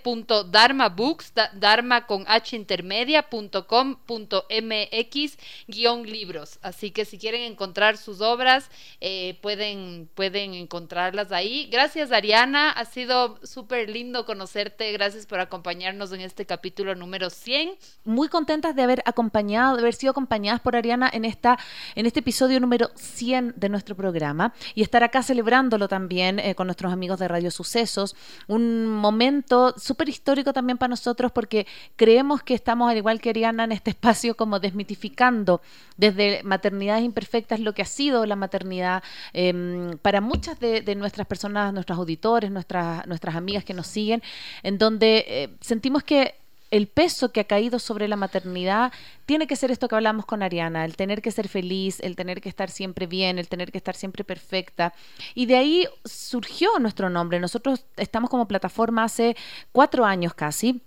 www.dharmabooks, 0.03 1.33
dharma 1.53 2.05
con 2.05 2.23
h 2.27 2.55
intermedia.com.mx 2.55 5.37
guion 5.65 6.03
libros. 6.03 6.59
Así 6.61 6.91
que 6.91 7.05
si 7.05 7.17
quieren 7.17 7.41
encontrar 7.41 7.97
sus 7.97 8.21
obras, 8.21 8.69
eh, 9.01 9.39
pueden, 9.41 10.07
pueden 10.13 10.53
encontrarlas 10.53 11.31
ahí. 11.31 11.67
Gracias, 11.71 12.11
Ariana 12.11 12.58
ha 12.67 12.85
sido 12.85 13.39
súper 13.43 13.89
lindo 13.89 14.25
conocerte. 14.25 14.91
Gracias 14.91 15.25
por 15.25 15.39
acompañarnos 15.39 16.11
en 16.11 16.21
este 16.21 16.45
capítulo 16.45 16.95
número 16.95 17.29
100. 17.29 17.75
Muy 18.03 18.27
contentas 18.27 18.75
de 18.75 18.83
haber 18.83 19.01
acompañado, 19.05 19.75
de 19.75 19.81
haber 19.81 19.93
sido 19.93 20.11
acompañadas 20.11 20.59
por 20.59 20.75
Ariana 20.75 21.09
en, 21.11 21.23
esta, 21.23 21.57
en 21.95 22.05
este 22.05 22.19
episodio 22.19 22.59
número 22.59 22.89
100 22.95 23.53
de 23.55 23.69
nuestro 23.69 23.95
programa 23.95 24.53
y 24.75 24.81
estar 24.81 25.03
acá 25.03 25.23
celebrándolo 25.23 25.87
también 25.87 26.39
eh, 26.39 26.55
con 26.55 26.67
nuestros 26.67 26.91
amigos 26.91 27.19
de 27.19 27.27
Radio 27.27 27.51
Sucesos. 27.51 28.15
Un 28.47 28.85
momento 28.85 29.73
súper 29.77 30.09
histórico 30.09 30.51
también 30.51 30.77
para 30.77 30.89
nosotros 30.89 31.31
porque 31.31 31.67
creemos 31.95 32.43
que 32.43 32.53
estamos, 32.53 32.91
al 32.91 32.97
igual 32.97 33.21
que 33.21 33.29
Ariana, 33.29 33.63
en 33.63 33.71
este 33.71 33.91
espacio 33.91 34.35
como 34.35 34.59
desmitificando 34.59 35.61
desde 35.97 36.41
maternidades 36.43 37.03
imperfectas 37.03 37.59
lo 37.59 37.73
que 37.73 37.81
ha 37.81 37.85
sido 37.85 38.25
la 38.25 38.35
maternidad 38.35 39.03
em, 39.33 39.97
para 39.99 40.21
muchas 40.21 40.59
de, 40.59 40.81
de 40.81 40.95
nuestras 40.95 41.27
personas, 41.27 41.73
nuestros 41.73 41.97
auditores 41.97 42.48
nuestras, 42.51 43.05
nuestras 43.07 43.35
amigas 43.35 43.63
que 43.63 43.73
nos 43.73 43.87
siguen, 43.87 44.21
en 44.63 44.77
donde 44.77 45.25
eh, 45.27 45.49
sentimos 45.61 46.03
que 46.03 46.35
el 46.71 46.87
peso 46.87 47.31
que 47.31 47.39
ha 47.39 47.45
caído 47.45 47.79
sobre 47.79 48.07
la 48.07 48.15
maternidad 48.15 48.91
tiene 49.25 49.47
que 49.47 49.55
ser 49.55 49.71
esto 49.71 49.87
que 49.87 49.95
hablamos 49.95 50.25
con 50.25 50.43
Ariana, 50.43 50.85
el 50.85 50.95
tener 50.95 51.21
que 51.21 51.31
ser 51.31 51.47
feliz, 51.47 51.99
el 52.01 52.15
tener 52.15 52.41
que 52.41 52.49
estar 52.49 52.69
siempre 52.69 53.07
bien, 53.07 53.39
el 53.39 53.47
tener 53.47 53.71
que 53.71 53.77
estar 53.77 53.95
siempre 53.95 54.23
perfecta. 54.23 54.93
Y 55.33 55.45
de 55.45 55.57
ahí 55.57 55.87
surgió 56.05 56.69
nuestro 56.79 57.09
nombre. 57.09 57.39
Nosotros 57.39 57.85
estamos 57.97 58.29
como 58.29 58.47
plataforma 58.47 59.03
hace 59.03 59.35
cuatro 59.71 60.05
años 60.05 60.33
casi 60.33 60.81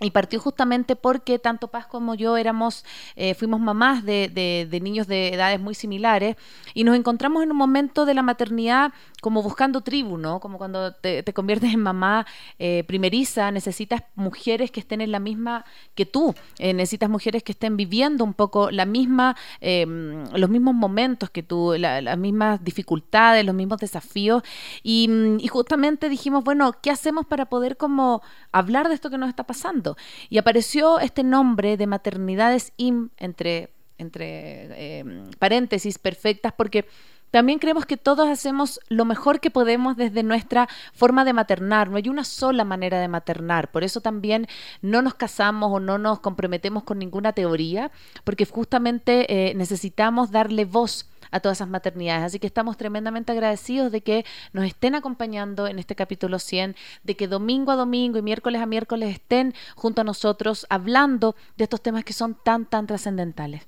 y 0.00 0.10
partió 0.10 0.40
justamente 0.40 0.96
porque 0.96 1.38
tanto 1.38 1.68
Paz 1.68 1.86
como 1.86 2.14
yo 2.14 2.38
éramos, 2.38 2.84
eh, 3.16 3.34
fuimos 3.34 3.60
mamás 3.60 4.02
de, 4.04 4.28
de, 4.28 4.80
niños 4.80 5.06
de 5.06 5.34
edades 5.34 5.60
muy 5.60 5.74
similares 5.74 6.36
y 6.72 6.84
nos 6.84 6.96
encontramos 6.96 7.42
en 7.42 7.50
un 7.50 7.56
momento 7.58 8.06
de 8.06 8.14
la 8.14 8.22
maternidad 8.22 8.92
como 9.20 9.42
buscando 9.42 9.82
tribu, 9.82 10.16
¿no? 10.16 10.40
Como 10.40 10.56
cuando 10.56 10.94
te, 10.94 11.22
conviertes 11.34 11.74
en 11.74 11.80
mamá 11.80 12.26
eh, 12.58 12.84
primeriza, 12.84 13.50
necesitas 13.50 14.02
mujeres 14.14 14.70
que 14.70 14.80
estén 14.80 15.02
en 15.02 15.12
la 15.12 15.20
misma 15.20 15.66
que 15.94 16.06
tú, 16.06 16.34
eh, 16.58 16.72
necesitas 16.72 17.10
mujeres 17.10 17.42
que 17.42 17.52
estén 17.52 17.76
viviendo 17.76 18.24
un 18.24 18.32
poco 18.32 18.70
la 18.70 18.86
misma, 18.86 19.36
em, 19.60 20.24
los 20.32 20.48
mismos 20.48 20.74
momentos 20.74 21.28
que 21.28 21.42
tú, 21.42 21.74
las 21.76 22.18
mismas 22.18 22.64
dificultades, 22.64 23.44
los 23.44 23.54
mismos 23.54 23.78
desafíos 23.78 24.42
y, 24.82 25.10
y 25.38 25.48
justamente 25.48 26.08
dijimos, 26.08 26.42
bueno, 26.42 26.72
¿qué 26.82 26.90
hacemos 26.90 27.26
para 27.26 27.46
poder 27.46 27.76
como 27.76 28.22
hablar 28.50 28.88
de 28.88 28.94
esto 28.94 29.10
que 29.10 29.18
nos 29.18 29.28
está 29.28 29.44
pasando? 29.44 29.89
Y 30.28 30.38
apareció 30.38 30.98
este 31.00 31.22
nombre 31.22 31.76
de 31.76 31.86
maternidades 31.86 32.72
IM 32.76 33.10
entre, 33.16 33.72
entre 33.98 34.98
eh, 35.00 35.04
paréntesis 35.38 35.98
perfectas 35.98 36.52
porque 36.56 36.86
también 37.30 37.58
creemos 37.58 37.86
que 37.86 37.96
todos 37.96 38.28
hacemos 38.28 38.80
lo 38.88 39.04
mejor 39.04 39.40
que 39.40 39.50
podemos 39.50 39.96
desde 39.96 40.22
nuestra 40.22 40.68
forma 40.92 41.24
de 41.24 41.32
maternar. 41.32 41.88
No 41.88 41.96
hay 41.96 42.08
una 42.08 42.24
sola 42.24 42.64
manera 42.64 43.00
de 43.00 43.08
maternar. 43.08 43.70
Por 43.70 43.84
eso 43.84 44.00
también 44.00 44.46
no 44.82 45.02
nos 45.02 45.14
casamos 45.14 45.70
o 45.72 45.80
no 45.80 45.98
nos 45.98 46.20
comprometemos 46.20 46.82
con 46.82 46.98
ninguna 46.98 47.32
teoría, 47.32 47.90
porque 48.24 48.46
justamente 48.46 49.50
eh, 49.50 49.54
necesitamos 49.54 50.30
darle 50.30 50.64
voz 50.64 51.08
a 51.30 51.40
todas 51.40 51.58
esas 51.58 51.68
maternidades. 51.68 52.24
Así 52.24 52.38
que 52.38 52.46
estamos 52.46 52.76
tremendamente 52.76 53.32
agradecidos 53.32 53.92
de 53.92 54.02
que 54.02 54.24
nos 54.52 54.64
estén 54.64 54.94
acompañando 54.94 55.66
en 55.66 55.78
este 55.78 55.94
capítulo 55.94 56.38
100, 56.38 56.76
de 57.04 57.16
que 57.16 57.28
domingo 57.28 57.70
a 57.72 57.76
domingo 57.76 58.18
y 58.18 58.22
miércoles 58.22 58.60
a 58.60 58.66
miércoles 58.66 59.10
estén 59.10 59.54
junto 59.76 60.00
a 60.00 60.04
nosotros 60.04 60.66
hablando 60.68 61.36
de 61.56 61.64
estos 61.64 61.82
temas 61.82 62.04
que 62.04 62.12
son 62.12 62.34
tan, 62.34 62.66
tan 62.66 62.86
trascendentales. 62.86 63.66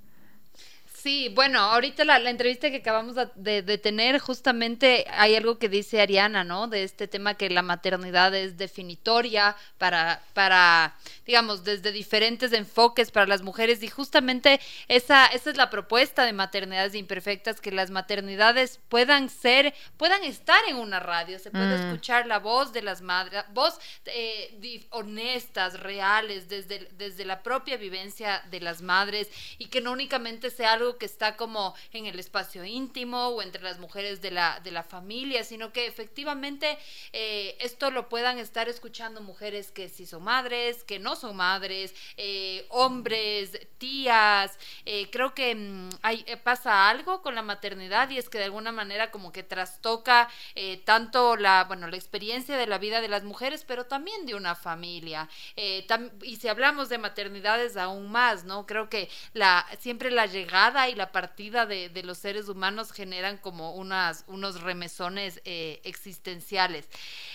Sí, 1.02 1.32
bueno, 1.34 1.58
ahorita 1.58 2.04
la, 2.04 2.30
entrevista 2.30 2.70
que 2.70 2.76
acabamos 2.76 3.16
de, 3.34 3.78
tener, 3.78 4.20
justamente 4.20 5.04
hay 5.10 5.34
algo 5.34 5.58
que 5.58 5.68
dice 5.68 6.00
Ariana, 6.00 6.44
¿no? 6.44 6.68
De 6.68 6.84
este 6.84 7.08
tema 7.08 7.34
que 7.34 7.50
la 7.50 7.62
maternidad 7.62 8.32
es 8.36 8.56
definitoria 8.56 9.56
para, 9.78 10.22
para 10.32 10.94
digamos, 11.26 11.64
desde 11.64 11.90
diferentes 11.90 12.52
enfoques 12.52 13.10
para 13.10 13.26
las 13.26 13.42
mujeres 13.42 13.82
y 13.82 13.88
justamente 13.88 14.60
esa, 14.86 15.26
esa 15.26 15.50
es 15.50 15.56
la 15.56 15.70
propuesta 15.70 16.24
de 16.24 16.32
maternidades 16.32 16.94
imperfectas, 16.94 17.60
que 17.60 17.72
las 17.72 17.90
maternidades 17.90 18.78
puedan 18.88 19.28
ser, 19.28 19.74
puedan 19.96 20.22
estar 20.22 20.62
en 20.68 20.76
una 20.76 21.00
radio, 21.00 21.40
se 21.40 21.50
puede 21.50 21.78
mm. 21.78 21.82
escuchar 21.82 22.28
la 22.28 22.38
voz 22.38 22.72
de 22.72 22.82
las 22.82 23.02
madres, 23.02 23.42
voz 23.52 23.80
eh, 24.06 24.86
honestas, 24.90 25.80
reales, 25.80 26.48
desde, 26.48 26.88
desde 26.92 27.24
la 27.24 27.42
propia 27.42 27.76
vivencia 27.76 28.40
de 28.52 28.60
las 28.60 28.82
madres 28.82 29.28
y 29.58 29.66
que 29.66 29.80
no 29.80 29.90
únicamente 29.90 30.48
sea 30.48 30.74
algo 30.74 30.91
que 30.98 31.06
está 31.06 31.36
como 31.36 31.74
en 31.92 32.06
el 32.06 32.18
espacio 32.18 32.64
íntimo 32.64 33.28
o 33.28 33.42
entre 33.42 33.62
las 33.62 33.78
mujeres 33.78 34.20
de 34.20 34.30
la, 34.30 34.60
de 34.60 34.70
la 34.70 34.82
familia, 34.82 35.44
sino 35.44 35.72
que 35.72 35.86
efectivamente 35.86 36.78
eh, 37.12 37.56
esto 37.60 37.90
lo 37.90 38.08
puedan 38.08 38.38
estar 38.38 38.68
escuchando 38.68 39.20
mujeres 39.20 39.70
que 39.70 39.88
sí 39.88 40.06
son 40.06 40.24
madres, 40.24 40.84
que 40.84 40.98
no 40.98 41.16
son 41.16 41.36
madres, 41.36 41.94
eh, 42.16 42.66
hombres, 42.70 43.58
tías. 43.78 44.58
Eh, 44.84 45.08
creo 45.10 45.34
que 45.34 45.54
mm, 45.54 45.90
pasa 46.42 46.88
algo 46.88 47.22
con 47.22 47.34
la 47.34 47.42
maternidad 47.42 48.10
y 48.10 48.18
es 48.18 48.28
que 48.28 48.38
de 48.38 48.44
alguna 48.44 48.72
manera 48.72 49.10
como 49.10 49.32
que 49.32 49.42
trastoca 49.42 50.28
tanto 50.84 51.36
la, 51.36 51.64
bueno, 51.64 51.88
la 51.88 51.96
experiencia 51.96 52.56
de 52.56 52.66
la 52.66 52.78
vida 52.78 53.00
de 53.00 53.08
las 53.08 53.24
mujeres, 53.24 53.64
pero 53.66 53.86
también 53.86 54.26
de 54.26 54.34
una 54.34 54.54
familia. 54.54 55.28
y 56.22 56.36
si 56.36 56.48
hablamos 56.48 56.88
de 56.88 56.98
maternidades 56.98 57.76
aún 57.76 58.10
más, 58.10 58.44
¿no? 58.44 58.66
Creo 58.66 58.88
que 58.88 59.08
siempre 59.78 60.10
la 60.10 60.26
llegada 60.26 60.81
y 60.88 60.94
la 60.94 61.12
partida 61.12 61.66
de, 61.66 61.90
los 62.02 62.18
seres 62.18 62.48
humanos 62.48 62.92
generan 62.92 63.38
como 63.38 63.74
unas, 63.74 64.24
unos 64.26 64.60
remesones 64.60 65.40
eh, 65.44 65.80
existenciales. 65.84 66.88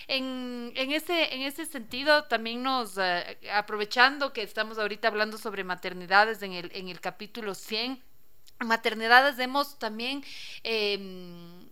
En, 0.06 0.72
ese, 0.74 1.34
en 1.34 1.42
ese 1.42 1.66
sentido, 1.66 2.24
también 2.24 2.62
nos, 2.62 2.98
eh, 2.98 3.38
aprovechando 3.52 4.32
que 4.32 4.42
estamos 4.42 4.78
ahorita 4.78 5.08
hablando 5.08 5.38
sobre 5.38 5.64
maternidades 5.64 6.42
en 6.42 6.52
el, 6.52 6.70
en 6.74 6.88
el 6.88 7.00
capítulo 7.00 7.54
100, 7.54 8.02
maternidades 8.60 9.38
hemos 9.38 9.78
también... 9.78 10.24
Em, 10.62 11.67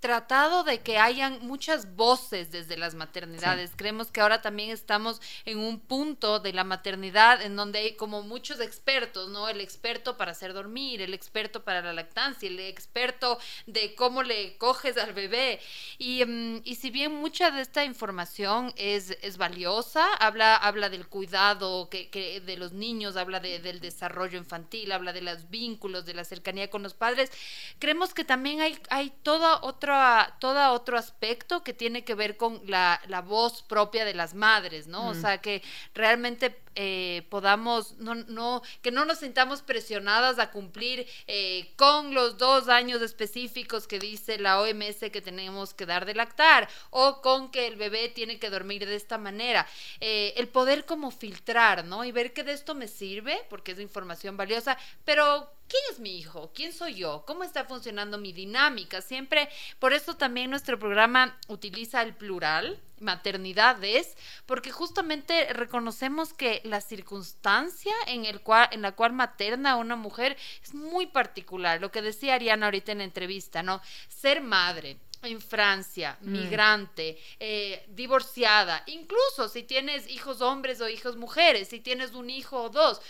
tratado 0.00 0.62
de 0.62 0.80
que 0.80 0.98
hayan 0.98 1.44
muchas 1.46 1.96
voces 1.96 2.50
desde 2.52 2.76
las 2.76 2.94
maternidades. 2.94 3.72
Creemos 3.74 4.10
que 4.10 4.20
ahora 4.20 4.40
también 4.40 4.70
estamos 4.70 5.20
en 5.44 5.58
un 5.58 5.80
punto 5.80 6.38
de 6.38 6.52
la 6.52 6.62
maternidad 6.62 7.42
en 7.42 7.56
donde 7.56 7.80
hay 7.80 7.96
como 7.96 8.22
muchos 8.22 8.60
expertos, 8.60 9.28
¿no? 9.28 9.48
El 9.48 9.60
experto 9.60 10.16
para 10.16 10.32
hacer 10.32 10.54
dormir, 10.54 11.02
el 11.02 11.14
experto 11.14 11.64
para 11.64 11.82
la 11.82 11.92
lactancia, 11.92 12.48
el 12.48 12.60
experto 12.60 13.38
de 13.66 13.94
cómo 13.96 14.22
le 14.22 14.56
coges 14.56 14.96
al 14.98 15.14
bebé. 15.14 15.60
Y, 15.98 16.24
mm, 16.24 16.60
y 16.64 16.76
si 16.76 16.90
bien 16.90 17.14
mucha 17.14 17.50
de 17.50 17.62
esta 17.62 17.84
información 17.84 18.72
es, 18.76 19.16
es 19.22 19.36
valiosa, 19.36 20.14
habla, 20.14 20.54
habla 20.54 20.90
del 20.90 21.08
cuidado 21.08 21.88
que, 21.90 22.08
que 22.08 22.40
de 22.40 22.56
los 22.56 22.72
niños, 22.72 23.16
habla 23.16 23.40
de, 23.40 23.58
del 23.58 23.80
desarrollo 23.80 24.38
infantil, 24.38 24.92
habla 24.92 25.12
de 25.12 25.22
los 25.22 25.50
vínculos, 25.50 26.06
de 26.06 26.14
la 26.14 26.24
cercanía 26.24 26.70
con 26.70 26.84
los 26.84 26.94
padres, 26.94 27.32
creemos 27.80 28.14
que 28.14 28.24
también 28.24 28.60
hay, 28.60 28.78
hay 28.90 29.12
toda 29.22 29.60
otra 29.62 29.87
otro, 29.94 30.34
todo 30.38 30.72
otro 30.72 30.98
aspecto 30.98 31.62
que 31.62 31.72
tiene 31.72 32.04
que 32.04 32.14
ver 32.14 32.36
con 32.36 32.60
la, 32.66 33.00
la 33.08 33.20
voz 33.20 33.62
propia 33.62 34.04
de 34.04 34.14
las 34.14 34.34
madres, 34.34 34.86
¿no? 34.86 35.08
O 35.08 35.14
mm. 35.14 35.20
sea, 35.20 35.38
que 35.38 35.62
realmente 35.94 36.50
eh, 36.80 37.26
podamos, 37.28 37.98
no, 37.98 38.14
no, 38.14 38.62
que 38.82 38.92
no 38.92 39.04
nos 39.04 39.18
sintamos 39.18 39.62
presionadas 39.62 40.38
a 40.38 40.52
cumplir 40.52 41.08
eh, 41.26 41.72
con 41.74 42.14
los 42.14 42.38
dos 42.38 42.68
años 42.68 43.02
específicos 43.02 43.88
que 43.88 43.98
dice 43.98 44.38
la 44.38 44.60
OMS 44.60 45.10
que 45.10 45.20
tenemos 45.20 45.74
que 45.74 45.86
dar 45.86 46.06
de 46.06 46.14
lactar 46.14 46.68
o 46.90 47.20
con 47.20 47.50
que 47.50 47.66
el 47.66 47.74
bebé 47.74 48.08
tiene 48.10 48.38
que 48.38 48.48
dormir 48.48 48.86
de 48.86 48.94
esta 48.94 49.18
manera. 49.18 49.66
Eh, 50.00 50.34
el 50.36 50.46
poder 50.46 50.84
como 50.84 51.10
filtrar, 51.10 51.84
¿no? 51.84 52.04
Y 52.04 52.12
ver 52.12 52.32
que 52.32 52.44
de 52.44 52.52
esto 52.52 52.76
me 52.76 52.86
sirve, 52.86 53.44
porque 53.50 53.72
es 53.72 53.80
información 53.80 54.36
valiosa, 54.36 54.78
pero 55.04 55.52
¿quién 55.66 55.82
es 55.90 55.98
mi 55.98 56.16
hijo? 56.16 56.52
¿Quién 56.54 56.72
soy 56.72 56.94
yo? 56.94 57.24
¿Cómo 57.26 57.42
está 57.42 57.64
funcionando 57.64 58.18
mi 58.18 58.32
dinámica? 58.32 59.02
Siempre, 59.02 59.48
por 59.80 59.92
eso 59.92 60.16
también 60.16 60.48
nuestro 60.48 60.78
programa 60.78 61.36
utiliza 61.48 62.02
el 62.02 62.14
plural, 62.14 62.80
maternidades, 63.00 64.16
porque 64.46 64.70
justamente 64.70 65.52
reconocemos 65.52 66.32
que 66.32 66.60
la 66.64 66.80
circunstancia 66.80 67.94
en, 68.06 68.24
el 68.24 68.40
cual, 68.40 68.68
en 68.72 68.82
la 68.82 68.92
cual 68.92 69.12
materna 69.12 69.76
una 69.76 69.96
mujer 69.96 70.36
es 70.62 70.74
muy 70.74 71.06
particular. 71.06 71.80
Lo 71.80 71.90
que 71.90 72.02
decía 72.02 72.34
Ariana 72.34 72.66
ahorita 72.66 72.92
en 72.92 72.98
la 72.98 73.04
entrevista, 73.04 73.62
¿no? 73.62 73.80
Ser 74.08 74.40
madre, 74.40 74.98
en 75.22 75.40
Francia, 75.40 76.16
mm. 76.20 76.30
migrante, 76.30 77.18
eh, 77.40 77.84
divorciada, 77.88 78.82
incluso 78.86 79.48
si 79.48 79.62
tienes 79.62 80.08
hijos 80.08 80.40
hombres 80.40 80.80
o 80.80 80.88
hijos 80.88 81.16
mujeres, 81.16 81.68
si 81.68 81.80
tienes 81.80 82.12
un 82.12 82.30
hijo 82.30 82.62
o 82.62 82.70
dos, 82.70 83.00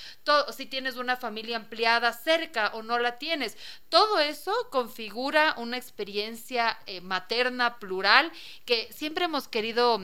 si 0.56 0.66
tienes 0.66 0.96
una 0.96 1.16
familia 1.16 1.56
ampliada 1.56 2.12
cerca 2.12 2.68
o 2.74 2.82
no 2.82 2.98
la 2.98 3.18
tienes, 3.18 3.56
todo 3.88 4.18
eso 4.18 4.52
configura 4.70 5.54
una 5.58 5.76
experiencia 5.76 6.78
eh, 6.86 7.00
materna 7.00 7.78
plural 7.78 8.32
que 8.64 8.90
siempre 8.92 9.26
hemos 9.26 9.48
querido 9.48 10.00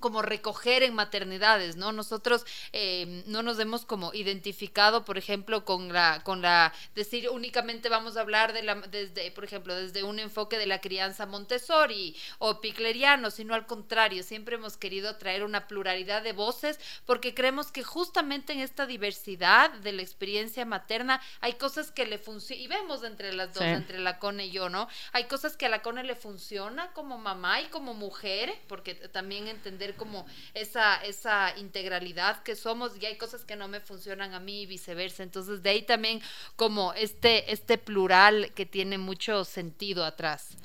como 0.00 0.22
recoger 0.22 0.82
en 0.82 0.94
maternidades, 0.94 1.76
¿no? 1.76 1.92
Nosotros 1.92 2.44
eh, 2.72 3.22
no 3.26 3.42
nos 3.42 3.58
hemos 3.58 3.84
como 3.84 4.12
identificado, 4.14 5.04
por 5.04 5.18
ejemplo, 5.18 5.64
con 5.64 5.92
la, 5.92 6.22
con 6.24 6.42
la, 6.42 6.72
decir 6.94 7.28
únicamente 7.30 7.88
vamos 7.88 8.16
a 8.16 8.22
hablar 8.22 8.52
de 8.52 8.62
la, 8.62 8.74
desde, 8.74 9.30
por 9.30 9.44
ejemplo, 9.44 9.74
desde 9.74 10.02
un 10.02 10.18
enfoque 10.18 10.58
de 10.58 10.66
la 10.66 10.80
crianza 10.80 11.26
Montessori 11.26 12.16
o 12.38 12.60
Picleriano, 12.60 13.30
sino 13.30 13.54
al 13.54 13.66
contrario, 13.66 14.22
siempre 14.22 14.56
hemos 14.56 14.76
querido 14.76 15.16
traer 15.16 15.44
una 15.44 15.68
pluralidad 15.68 16.22
de 16.22 16.32
voces 16.32 16.80
porque 17.04 17.34
creemos 17.34 17.70
que 17.70 17.82
justamente 17.82 18.52
en 18.52 18.60
esta 18.60 18.86
diversidad 18.86 19.70
de 19.70 19.92
la 19.92 20.02
experiencia 20.02 20.64
materna 20.64 21.20
hay 21.40 21.54
cosas 21.54 21.90
que 21.90 22.06
le 22.06 22.18
funcionan, 22.18 22.64
y 22.64 22.68
vemos 22.68 23.04
entre 23.04 23.32
las 23.32 23.54
dos, 23.54 23.62
entre 23.62 23.98
la 23.98 24.18
Cone 24.18 24.46
y 24.46 24.50
yo, 24.50 24.68
¿no? 24.68 24.88
Hay 25.12 25.24
cosas 25.24 25.56
que 25.56 25.66
a 25.66 25.68
la 25.68 25.82
Cone 25.82 26.04
le 26.04 26.14
funciona 26.14 26.92
como 26.92 27.18
mamá 27.18 27.60
y 27.60 27.66
como 27.66 27.94
mujer, 27.94 28.54
porque 28.68 28.94
también 28.94 29.48
entender 29.48 29.89
como 29.94 30.26
esa, 30.54 30.96
esa 31.04 31.56
integralidad 31.58 32.42
que 32.42 32.56
somos 32.56 32.92
y 33.00 33.06
hay 33.06 33.16
cosas 33.16 33.44
que 33.44 33.56
no 33.56 33.68
me 33.68 33.80
funcionan 33.80 34.34
a 34.34 34.40
mí 34.40 34.62
y 34.62 34.66
viceversa. 34.66 35.22
Entonces 35.22 35.62
de 35.62 35.70
ahí 35.70 35.82
también 35.82 36.20
como 36.56 36.92
este, 36.94 37.52
este 37.52 37.78
plural 37.78 38.52
que 38.54 38.66
tiene 38.66 38.98
mucho 38.98 39.44
sentido 39.44 40.04
atrás. 40.04 40.56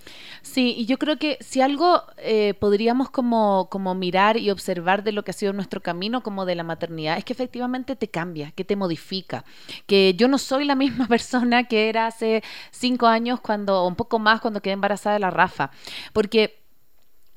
Sí, 0.41 0.75
y 0.77 0.85
yo 0.85 0.97
creo 0.97 1.17
que 1.17 1.37
si 1.41 1.61
algo 1.61 2.03
eh, 2.17 2.53
podríamos 2.59 3.09
como, 3.09 3.67
como 3.69 3.95
mirar 3.95 4.37
y 4.37 4.51
observar 4.51 5.03
de 5.03 5.11
lo 5.11 5.23
que 5.23 5.31
ha 5.31 5.33
sido 5.33 5.53
nuestro 5.53 5.81
camino 5.81 6.21
como 6.21 6.45
de 6.45 6.55
la 6.55 6.63
maternidad, 6.63 7.17
es 7.17 7.25
que 7.25 7.33
efectivamente 7.33 7.95
te 7.95 8.09
cambia, 8.09 8.51
que 8.51 8.63
te 8.63 8.75
modifica, 8.75 9.43
que 9.87 10.13
yo 10.15 10.27
no 10.27 10.37
soy 10.37 10.65
la 10.65 10.75
misma 10.75 11.07
persona 11.07 11.65
que 11.65 11.89
era 11.89 12.07
hace 12.07 12.43
cinco 12.71 13.07
años 13.07 13.39
cuando, 13.39 13.81
o 13.83 13.87
un 13.87 13.95
poco 13.95 14.19
más 14.19 14.41
cuando 14.41 14.61
quedé 14.61 14.73
embarazada 14.73 15.15
de 15.15 15.19
la 15.19 15.31
Rafa, 15.31 15.71
porque 16.13 16.64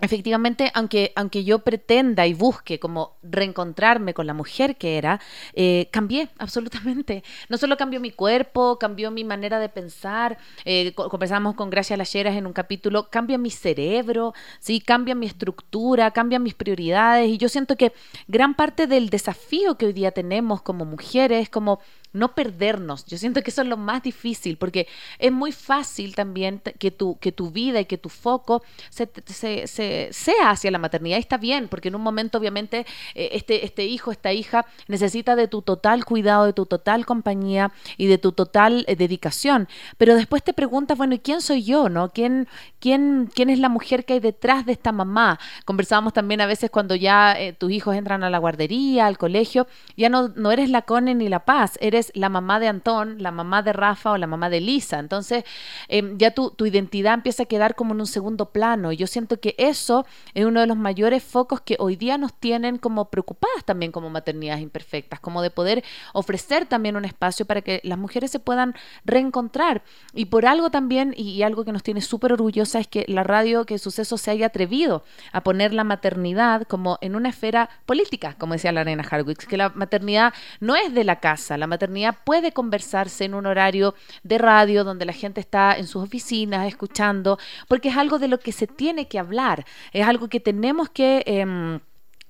efectivamente, 0.01 0.71
aunque, 0.75 1.13
aunque 1.17 1.45
yo 1.45 1.61
pretenda 1.61 2.27
y 2.27 2.35
busque 2.35 2.79
como 2.79 3.17
reencontrarme 3.23 4.15
con 4.15 4.27
la 4.27 4.35
mujer 4.35 4.77
que 4.77 4.97
era, 4.97 5.21
eh, 5.55 5.89
cambié 5.91 6.29
absolutamente. 6.39 7.25
No 7.49 7.59
solo 7.59 7.77
cambió 7.77 8.01
mi 8.01 8.11
cuerpo, 8.11 8.79
cambió 8.79 9.11
mi 9.11 9.25
manera 9.25 9.59
de 9.59 9.69
pensar, 9.69 10.39
eh, 10.65 10.93
conversamos 10.95 11.55
con 11.55 11.71
Gracia 11.71 11.97
Lacheras 11.97 12.37
en 12.37 12.47
un 12.47 12.53
capítulo, 12.53 13.11
cambia 13.11 13.39
mi 13.39 13.51
cerebro, 13.51 14.35
¿sí? 14.61 14.81
cambia 14.81 15.15
mi 15.15 15.27
estructura, 15.27 16.11
cambia 16.13 16.39
mis 16.39 16.55
prioridades 16.55 17.29
y 17.29 17.39
yo 17.39 17.49
siento 17.49 17.77
que 17.77 17.93
gran 18.29 18.55
parte 18.55 18.87
del 18.87 19.11
desafío 19.11 19.77
que 19.77 19.87
hoy 19.87 19.93
día 19.93 20.13
tenemos 20.13 20.63
como 20.63 20.85
mujeres, 20.85 21.49
como 21.49 21.81
no 22.13 22.35
perdernos. 22.35 23.05
Yo 23.07 23.19
siento 23.19 23.43
que 23.43 23.51
eso 23.51 23.63
es 23.63 23.69
lo 23.69 23.77
más 23.77 24.03
difícil, 24.03 24.57
porque 24.57 24.89
es 25.19 25.33
muy 25.33 25.53
fácil 25.53 26.15
también 26.15 26.61
que 26.79 26.91
tu, 26.91 27.19
que 27.19 27.33
tu 27.33 27.51
vida 27.51 27.81
y 27.81 27.85
que 27.85 27.99
tu 27.99 28.09
foco 28.09 28.63
se, 28.91 29.67
sea 30.13 30.51
hacia 30.51 30.71
la 30.71 30.79
maternidad. 30.79 31.19
Está 31.19 31.37
bien, 31.37 31.69
porque 31.69 31.89
en 31.89 31.97
un 31.97 32.03
momento 32.03 32.39
obviamente 32.39 32.87
eh, 33.15 33.31
este, 33.33 33.65
este 33.65 33.85
hijo, 33.85 34.11
esta 34.11 34.33
hija 34.33 34.67
necesita 34.87 35.37
de 35.37 35.49
tu 35.49 35.63
total 35.63 36.05
cuidado, 36.05 36.47
de 36.47 36.53
tu 36.53 36.67
total 36.67 37.07
compañía 37.07 37.73
y 37.97 38.07
de 38.07 38.19
tu 38.19 38.33
total 38.33 38.85
eh, 38.87 38.97
dedicación. 38.97 39.69
Pero 39.97 40.15
después 40.15 40.43
te 40.43 40.53
preguntas, 40.53 40.97
bueno, 40.97 41.15
¿y 41.15 41.19
quién 41.19 41.41
soy 41.41 41.63
yo? 41.65 41.89
¿no? 41.89 42.11
¿Quién, 42.11 42.49
quién, 42.81 43.31
quién 43.35 43.51
es 43.51 43.59
la 43.59 43.69
mujer 43.69 44.05
que 44.05 44.15
hay 44.15 44.21
detrás 44.21 44.67
de 44.67 44.73
esta 44.73 44.93
mamá? 44.93 45.39
Conversábamos 45.65 46.13
también 46.13 46.41
a 46.41 46.47
veces 46.47 46.71
cuando 46.71 46.95
ya 46.95 47.39
eh, 47.39 47.53
tus 47.53 47.71
hijos 47.71 47.97
entran 47.97 48.25
a 48.25 48.31
la 48.31 48.39
guardería, 48.39 49.07
al 49.07 49.19
colegio, 49.19 49.67
ya 49.97 50.09
no, 50.09 50.29
no 50.29 50.51
eres 50.53 50.71
la 50.71 50.83
Cone 50.83 51.15
ni 51.15 51.29
la 51.29 51.45
Paz, 51.45 51.79
eres 51.81 51.98
la 52.15 52.29
mamá 52.29 52.61
de 52.61 52.69
Antón, 52.69 53.23
la 53.23 53.31
mamá 53.31 53.63
de 53.63 53.73
Rafa 53.73 54.13
o 54.13 54.17
la 54.17 54.27
mamá 54.27 54.51
de 54.51 54.61
Lisa. 54.61 54.99
Entonces, 54.99 55.45
em, 55.89 56.17
ya 56.19 56.33
tu, 56.33 56.51
tu, 56.51 56.67
identidad 56.67 57.15
empieza 57.15 57.45
a 57.45 57.47
quedar 57.47 57.75
como 57.75 57.95
en 57.95 58.01
un 58.01 58.07
segundo 58.07 58.47
plano. 58.47 58.93
Y 58.93 58.97
yo 58.97 59.07
siento 59.07 59.41
que 59.41 59.55
eso 59.59 60.07
es 60.35 60.45
uno 60.45 60.61
de 60.61 60.67
los 60.67 60.77
mayores 60.77 61.23
focos 61.23 61.61
que 61.61 61.77
hoy 61.79 61.97
día 61.97 62.19
nos 62.19 62.33
tienen 62.35 62.79
como 62.79 63.11
preocupadas 63.11 63.65
también 63.65 63.93
como 63.93 64.11
maternidades 64.11 64.63
imperfectas, 64.63 65.21
como 65.21 65.43
de 65.43 65.51
poder 65.51 65.85
ofrecer 66.13 66.67
también 66.67 66.97
un 66.97 67.05
espacio 67.05 67.47
para 67.47 67.63
que 67.63 67.81
las 67.85 67.99
mujeres 67.99 68.31
se 68.31 68.39
puedan 68.39 68.75
reencontrar. 69.05 69.83
Y 70.13 70.27
por 70.27 70.47
algo 70.47 70.71
también, 70.71 71.15
y, 71.17 71.43
algo 71.43 71.65
que 71.65 71.73
nos 71.73 71.83
tiene 71.83 72.01
súper 72.01 72.33
orgullosa, 72.33 72.81
es 72.81 72.89
que 72.89 73.05
la 73.09 73.25
radio, 73.25 73.65
que 73.65 73.79
Suceso 73.79 74.19
se 74.19 74.31
haya 74.31 74.47
atrevido 74.47 75.05
a 75.33 75.43
poner 75.43 75.73
la 75.73 75.85
maternidad 75.85 76.63
como 76.63 76.99
en 77.01 77.17
una 77.17 77.29
esfera 77.31 77.71
política, 77.87 78.35
como 78.39 78.55
decía 78.55 78.73
la 78.73 78.81
Lorena 78.81 79.07
Harwitz, 79.09 79.47
que 79.47 79.57
la 79.57 79.71
maternidad 79.71 80.35
no 80.61 80.77
es 80.77 80.93
de 80.95 81.05
la 81.05 81.21
casa, 81.21 81.57
la 81.57 81.67
maternidad 81.67 81.88
puede 82.25 82.53
conversarse 82.53 83.25
en 83.25 83.35
un 83.35 83.47
horario 83.47 83.95
de 84.23 84.39
radio 84.39 84.85
donde 84.85 85.05
la 85.05 85.13
gente 85.13 85.41
está 85.41 85.77
en 85.77 85.87
sus 85.87 86.03
oficinas 86.03 86.67
escuchando, 86.67 87.39
porque 87.69 87.89
es 87.89 87.97
algo 87.97 88.19
de 88.19 88.29
lo 88.29 88.39
que 88.39 88.53
se 88.53 88.67
tiene 88.67 89.09
que 89.09 89.19
hablar, 89.19 89.65
es 89.93 90.07
algo 90.07 90.29
que 90.29 90.41
tenemos 90.41 90.89
que... 90.91 91.23
Em, 91.27 91.81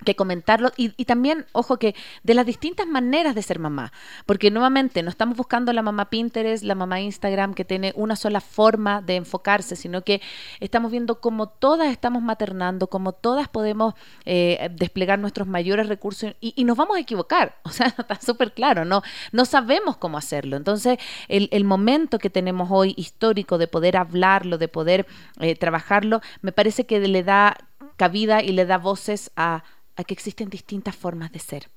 que 0.05 0.15
comentarlo 0.15 0.71
y, 0.77 1.05
también, 1.05 1.47
ojo, 1.53 1.79
que 1.79 1.95
de 2.23 2.35
las 2.35 2.47
distintas 2.47 2.87
maneras 2.87 3.35
de 3.35 3.43
ser 3.43 3.59
mamá, 3.59 3.93
porque 4.27 4.51
nuevamente 4.51 5.03
no 5.03 5.11
estamos 5.11 5.37
buscando 5.37 5.73
la 5.73 5.83
mamá 5.83 6.09
Pinterest, 6.09 6.63
la 6.63 6.75
mamá 6.75 7.01
Instagram 7.01 7.55
que 7.55 7.65
tiene 7.65 7.93
una 7.97 8.17
sola 8.17 8.41
forma 8.41 9.03
de 9.03 9.17
enfocarse, 9.17 9.77
sino 9.77 10.03
que 10.03 10.21
estamos 10.61 10.93
viendo 10.93 11.21
cómo 11.21 11.49
todas 11.49 11.91
estamos 11.91 12.23
maternando, 12.23 12.87
cómo 12.87 13.13
todas 13.13 13.49
podemos 13.49 13.95
eh, 14.25 14.71
desplegar 14.73 15.19
nuestros 15.19 15.49
mayores 15.49 15.89
recursos 15.89 16.35
y, 16.41 16.65
nos 16.69 16.77
vamos 16.77 16.97
a 16.97 17.01
equivocar, 17.01 17.57
o 17.63 17.71
sea, 17.71 17.87
está 17.87 18.21
súper 18.21 18.53
claro, 18.53 18.85
no, 18.85 19.03
no 19.33 19.45
sabemos 19.45 19.97
cómo 19.97 20.19
hacerlo. 20.19 20.57
Entonces, 20.57 20.99
el, 21.29 21.65
momento 21.65 22.19
que 22.19 22.31
tenemos 22.31 22.69
hoy 22.71 22.95
histórico 22.97 23.59
de 23.59 23.67
poder 23.67 23.97
hablarlo, 23.97 24.59
de 24.59 24.69
poder 24.69 25.07
eh, 25.41 25.55
trabajarlo, 25.55 26.21
me 26.41 26.53
parece 26.53 26.87
que 26.87 27.01
le 27.01 27.23
da 27.23 27.57
cabida 27.97 28.43
y 28.43 28.53
le 28.53 28.65
da 28.65 28.79
voces 28.79 29.31
a 29.37 29.65
a 29.99 30.05
que 30.05 30.15
existen 30.15 30.49
distintas 30.49 30.95
formas 30.95 31.33
de 31.33 31.41
ser. 31.41 31.69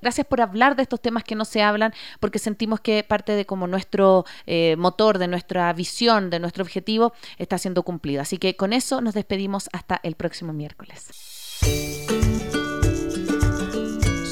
Gracias 0.00 0.26
por 0.26 0.40
hablar 0.40 0.76
de 0.76 0.82
estos 0.82 1.00
temas 1.00 1.24
que 1.24 1.34
no 1.34 1.44
se 1.44 1.62
hablan, 1.62 1.92
porque 2.20 2.38
sentimos 2.38 2.80
que 2.80 3.02
parte 3.02 3.32
de 3.32 3.44
como 3.44 3.66
nuestro 3.66 4.24
eh, 4.46 4.76
motor, 4.76 5.18
de 5.18 5.26
nuestra 5.26 5.72
visión, 5.72 6.30
de 6.30 6.38
nuestro 6.38 6.62
objetivo, 6.62 7.12
está 7.38 7.58
siendo 7.58 7.82
cumplido. 7.82 8.22
Así 8.22 8.38
que 8.38 8.54
con 8.54 8.72
eso 8.72 9.00
nos 9.00 9.14
despedimos 9.14 9.68
hasta 9.72 10.00
el 10.04 10.14
próximo 10.14 10.52
miércoles. 10.52 11.08